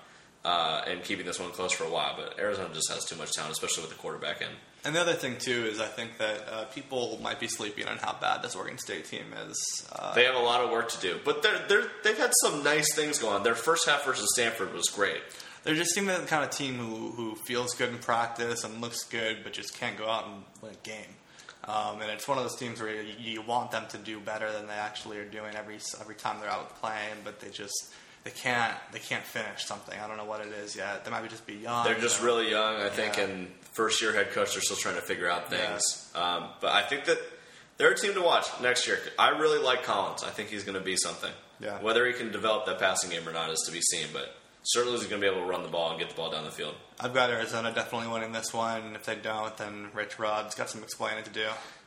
Uh, 0.43 0.81
and 0.87 1.05
keeping 1.05 1.27
this 1.27 1.39
one 1.39 1.51
close 1.51 1.71
for 1.71 1.85
a 1.85 1.91
while, 1.91 2.15
but 2.17 2.39
Arizona 2.39 2.71
just 2.73 2.91
has 2.91 3.05
too 3.05 3.15
much 3.17 3.31
talent, 3.33 3.53
especially 3.53 3.83
with 3.83 3.91
the 3.91 3.99
quarterback 3.99 4.41
in. 4.41 4.49
And 4.87 4.97
the 4.97 5.01
other 5.03 5.13
thing 5.13 5.37
too 5.37 5.67
is 5.67 5.79
I 5.83 5.87
think 5.87 6.17
that 6.17 6.49
uh, 6.51 6.65
people 6.75 7.19
might 7.23 7.39
be 7.39 7.47
sleeping 7.47 7.87
on 7.87 7.99
how 7.99 8.17
bad 8.19 8.43
this 8.43 8.57
Oregon 8.57 8.79
State 8.79 9.05
team 9.05 9.27
is. 9.47 9.87
Uh, 9.95 10.15
They 10.15 10.25
have 10.25 10.37
a 10.37 10.39
lot 10.39 10.63
of 10.63 10.71
work 10.71 10.89
to 10.93 11.01
do, 11.03 11.21
but 11.27 11.43
they're, 11.43 11.61
they're, 11.69 11.89
they've 12.05 12.17
had 12.17 12.33
some 12.41 12.65
nice 12.65 12.95
things 12.95 13.19
going 13.19 13.35
on. 13.35 13.43
Their 13.43 13.55
first 13.55 13.87
half 13.87 14.07
versus 14.07 14.29
Stanford 14.33 14.73
was 14.73 14.87
great. 14.89 15.21
They're 15.63 15.75
just 15.75 15.91
seem 15.95 16.07
the 16.07 16.15
kind 16.27 16.43
of 16.43 16.49
team 16.49 16.77
who, 16.77 17.11
who 17.11 17.35
feels 17.47 17.75
good 17.75 17.91
in 17.91 17.99
practice 17.99 18.65
and 18.65 18.81
looks 18.81 19.05
good, 19.05 19.41
but 19.45 19.53
just 19.53 19.79
can't 19.79 19.99
go 19.99 20.09
out 20.09 20.27
and 20.27 20.43
win 20.63 20.73
a 20.73 20.87
game. 20.89 21.15
Um, 21.65 22.01
and 22.01 22.11
it's 22.11 22.27
one 22.27 22.39
of 22.39 22.45
those 22.45 22.57
teams 22.57 22.81
where 22.81 23.03
you, 23.03 23.13
you 23.19 23.43
want 23.43 23.73
them 23.73 23.85
to 23.91 23.99
do 23.99 24.19
better 24.19 24.51
than 24.51 24.69
they 24.69 24.73
actually 24.73 25.19
are 25.19 25.27
doing 25.29 25.55
every 25.55 25.77
every 26.01 26.15
time 26.15 26.41
they're 26.41 26.49
out 26.51 26.81
playing, 26.81 27.17
but 27.25 27.41
they 27.41 27.51
just 27.51 27.93
they 28.25 28.31
can't 28.31 28.75
they 28.93 28.99
can't 28.99 29.25
finish 29.25 29.65
something. 29.65 29.99
I 29.99 30.07
don't 30.07 30.17
know 30.17 30.25
what 30.25 30.41
it 30.41 30.49
is 30.53 30.77
yet. 30.77 31.05
They 31.05 31.11
might 31.11 31.23
be 31.23 31.29
just 31.29 31.47
be 31.47 31.55
young. 31.55 31.85
They're 31.85 31.99
just 31.99 32.21
you 32.21 32.27
know. 32.27 32.33
really 32.37 32.51
young, 32.51 32.77
I 32.77 32.89
think, 32.89 33.17
Yeah. 33.17 33.25
and 33.25 33.49
first 33.73 34.01
year 34.03 34.13
head 34.13 34.31
coach, 34.33 34.53
they're 34.55 34.63
still 34.63 34.77
trying 34.77 34.97
to 34.97 35.01
figure 35.03 35.29
out 35.31 35.45
Yeah. 35.51 35.59
things. 35.59 36.11
Um, 36.15 36.51
but 36.61 36.73
I 36.73 36.83
think 36.83 37.05
that 37.07 37.19
they're 37.79 37.93
a 37.93 37.97
team 37.97 38.15
to 38.15 38.21
watch 38.23 38.47
next 38.61 38.87
year. 38.87 38.99
I 39.19 39.31
really 39.31 39.59
like 39.59 39.85
Collins. 39.85 40.23
I 40.23 40.31
think 40.31 40.51
he's 40.51 40.65
going 40.65 40.75
to 40.79 40.85
be 40.85 40.97
something. 40.97 41.33
Yeah. 41.61 41.79
Whether 41.81 42.07
he 42.07 42.13
can 42.13 42.31
develop 42.31 42.67
that 42.67 42.79
passing 42.79 43.11
game 43.11 43.27
or 43.29 43.33
not 43.33 43.51
is 43.51 43.61
to 43.67 43.73
be 43.73 43.81
seen, 43.81 44.07
but 44.13 44.35
certainly 44.63 44.99
he's 44.99 45.09
going 45.09 45.21
to 45.21 45.27
be 45.27 45.33
able 45.33 45.45
to 45.45 45.51
run 45.51 45.63
the 45.63 45.69
ball 45.69 45.91
and 45.91 45.99
get 45.99 46.09
the 46.11 46.15
ball 46.15 46.31
down 46.31 46.45
the 46.45 46.51
field. 46.51 46.75
I've 46.99 47.15
got 47.15 47.31
Arizona 47.31 47.73
definitely 47.75 48.09
winning 48.09 48.33
this 48.33 48.53
one. 48.53 48.83
and 48.83 48.97
If 48.97 49.05
they 49.07 49.17
don't, 49.17 49.57
then 49.57 49.89
Rich 49.95 50.19
Rod's 50.19 50.55
got 50.55 50.69
some 50.71 50.83
explaining 50.83 51.25
to 51.25 51.31
do. 51.31 51.47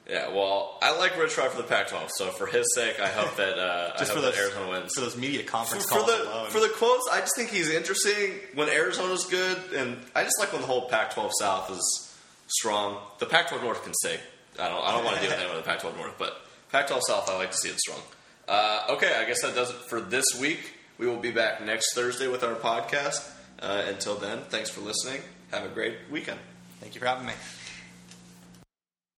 Yeah, 0.09 0.29
well, 0.33 0.79
I 0.81 0.97
like 0.97 1.17
Rich 1.17 1.37
Rod 1.37 1.51
for 1.51 1.57
the 1.61 1.67
Pac-12, 1.67 2.09
so 2.17 2.27
for 2.31 2.45
his 2.45 2.65
sake, 2.75 2.99
I 2.99 3.07
hope 3.07 3.37
that 3.37 3.57
uh, 3.57 3.91
Just 3.97 4.11
I 4.11 4.15
for 4.15 4.19
hope 4.19 4.23
those 4.23 4.35
that 4.35 4.41
Arizona 4.41 4.69
wins. 4.69 4.93
for 4.93 4.99
those 5.01 5.15
media 5.15 5.43
For, 5.43 5.47
conference 5.49 5.85
for 5.85 5.99
calls 5.99 6.07
the 6.07 6.23
alone. 6.23 6.49
for 6.49 6.59
the 6.59 6.67
quotes, 6.75 7.07
I 7.09 7.21
just 7.21 7.33
think 7.37 7.51
he's 7.51 7.69
interesting 7.69 8.33
when 8.53 8.67
Arizona's 8.67 9.25
good, 9.27 9.57
and 9.73 9.95
I 10.13 10.23
just 10.25 10.37
like 10.39 10.51
when 10.51 10.59
the 10.61 10.67
whole 10.67 10.89
Pac-12 10.89 11.31
South 11.39 11.71
is 11.71 12.13
strong. 12.47 12.97
The 13.19 13.25
Pac-12 13.27 13.61
North 13.63 13.83
can 13.85 13.93
stay. 13.93 14.19
I 14.59 14.67
don't 14.67 14.83
I 14.83 14.91
don't 14.91 15.05
want 15.05 15.15
to 15.17 15.21
deal 15.21 15.31
with 15.31 15.39
anyone 15.41 15.55
with 15.55 15.65
the 15.65 15.71
Pac-12 15.71 15.95
North, 15.95 16.15
but 16.19 16.41
Pac-12 16.73 16.99
South, 17.07 17.29
I 17.29 17.37
like 17.37 17.51
to 17.51 17.57
see 17.57 17.69
it 17.69 17.79
strong. 17.79 17.99
Uh, 18.47 18.87
okay, 18.89 19.15
I 19.15 19.23
guess 19.25 19.41
that 19.41 19.55
does 19.55 19.69
it 19.69 19.77
for 19.87 20.01
this 20.01 20.25
week. 20.37 20.73
We 21.03 21.09
will 21.09 21.17
be 21.17 21.31
back 21.31 21.61
next 21.61 21.95
Thursday 21.95 22.29
with 22.29 22.45
our 22.45 22.55
podcast. 22.55 23.29
Uh, 23.61 23.83
until 23.89 24.15
then, 24.15 24.39
thanks 24.47 24.69
for 24.69 24.79
listening. 24.79 25.19
Have 25.51 25.65
a 25.65 25.67
great 25.67 25.97
weekend. 26.09 26.39
Thank 26.79 26.95
you 26.95 27.01
for 27.01 27.07
having 27.07 27.25
me. 27.25 27.33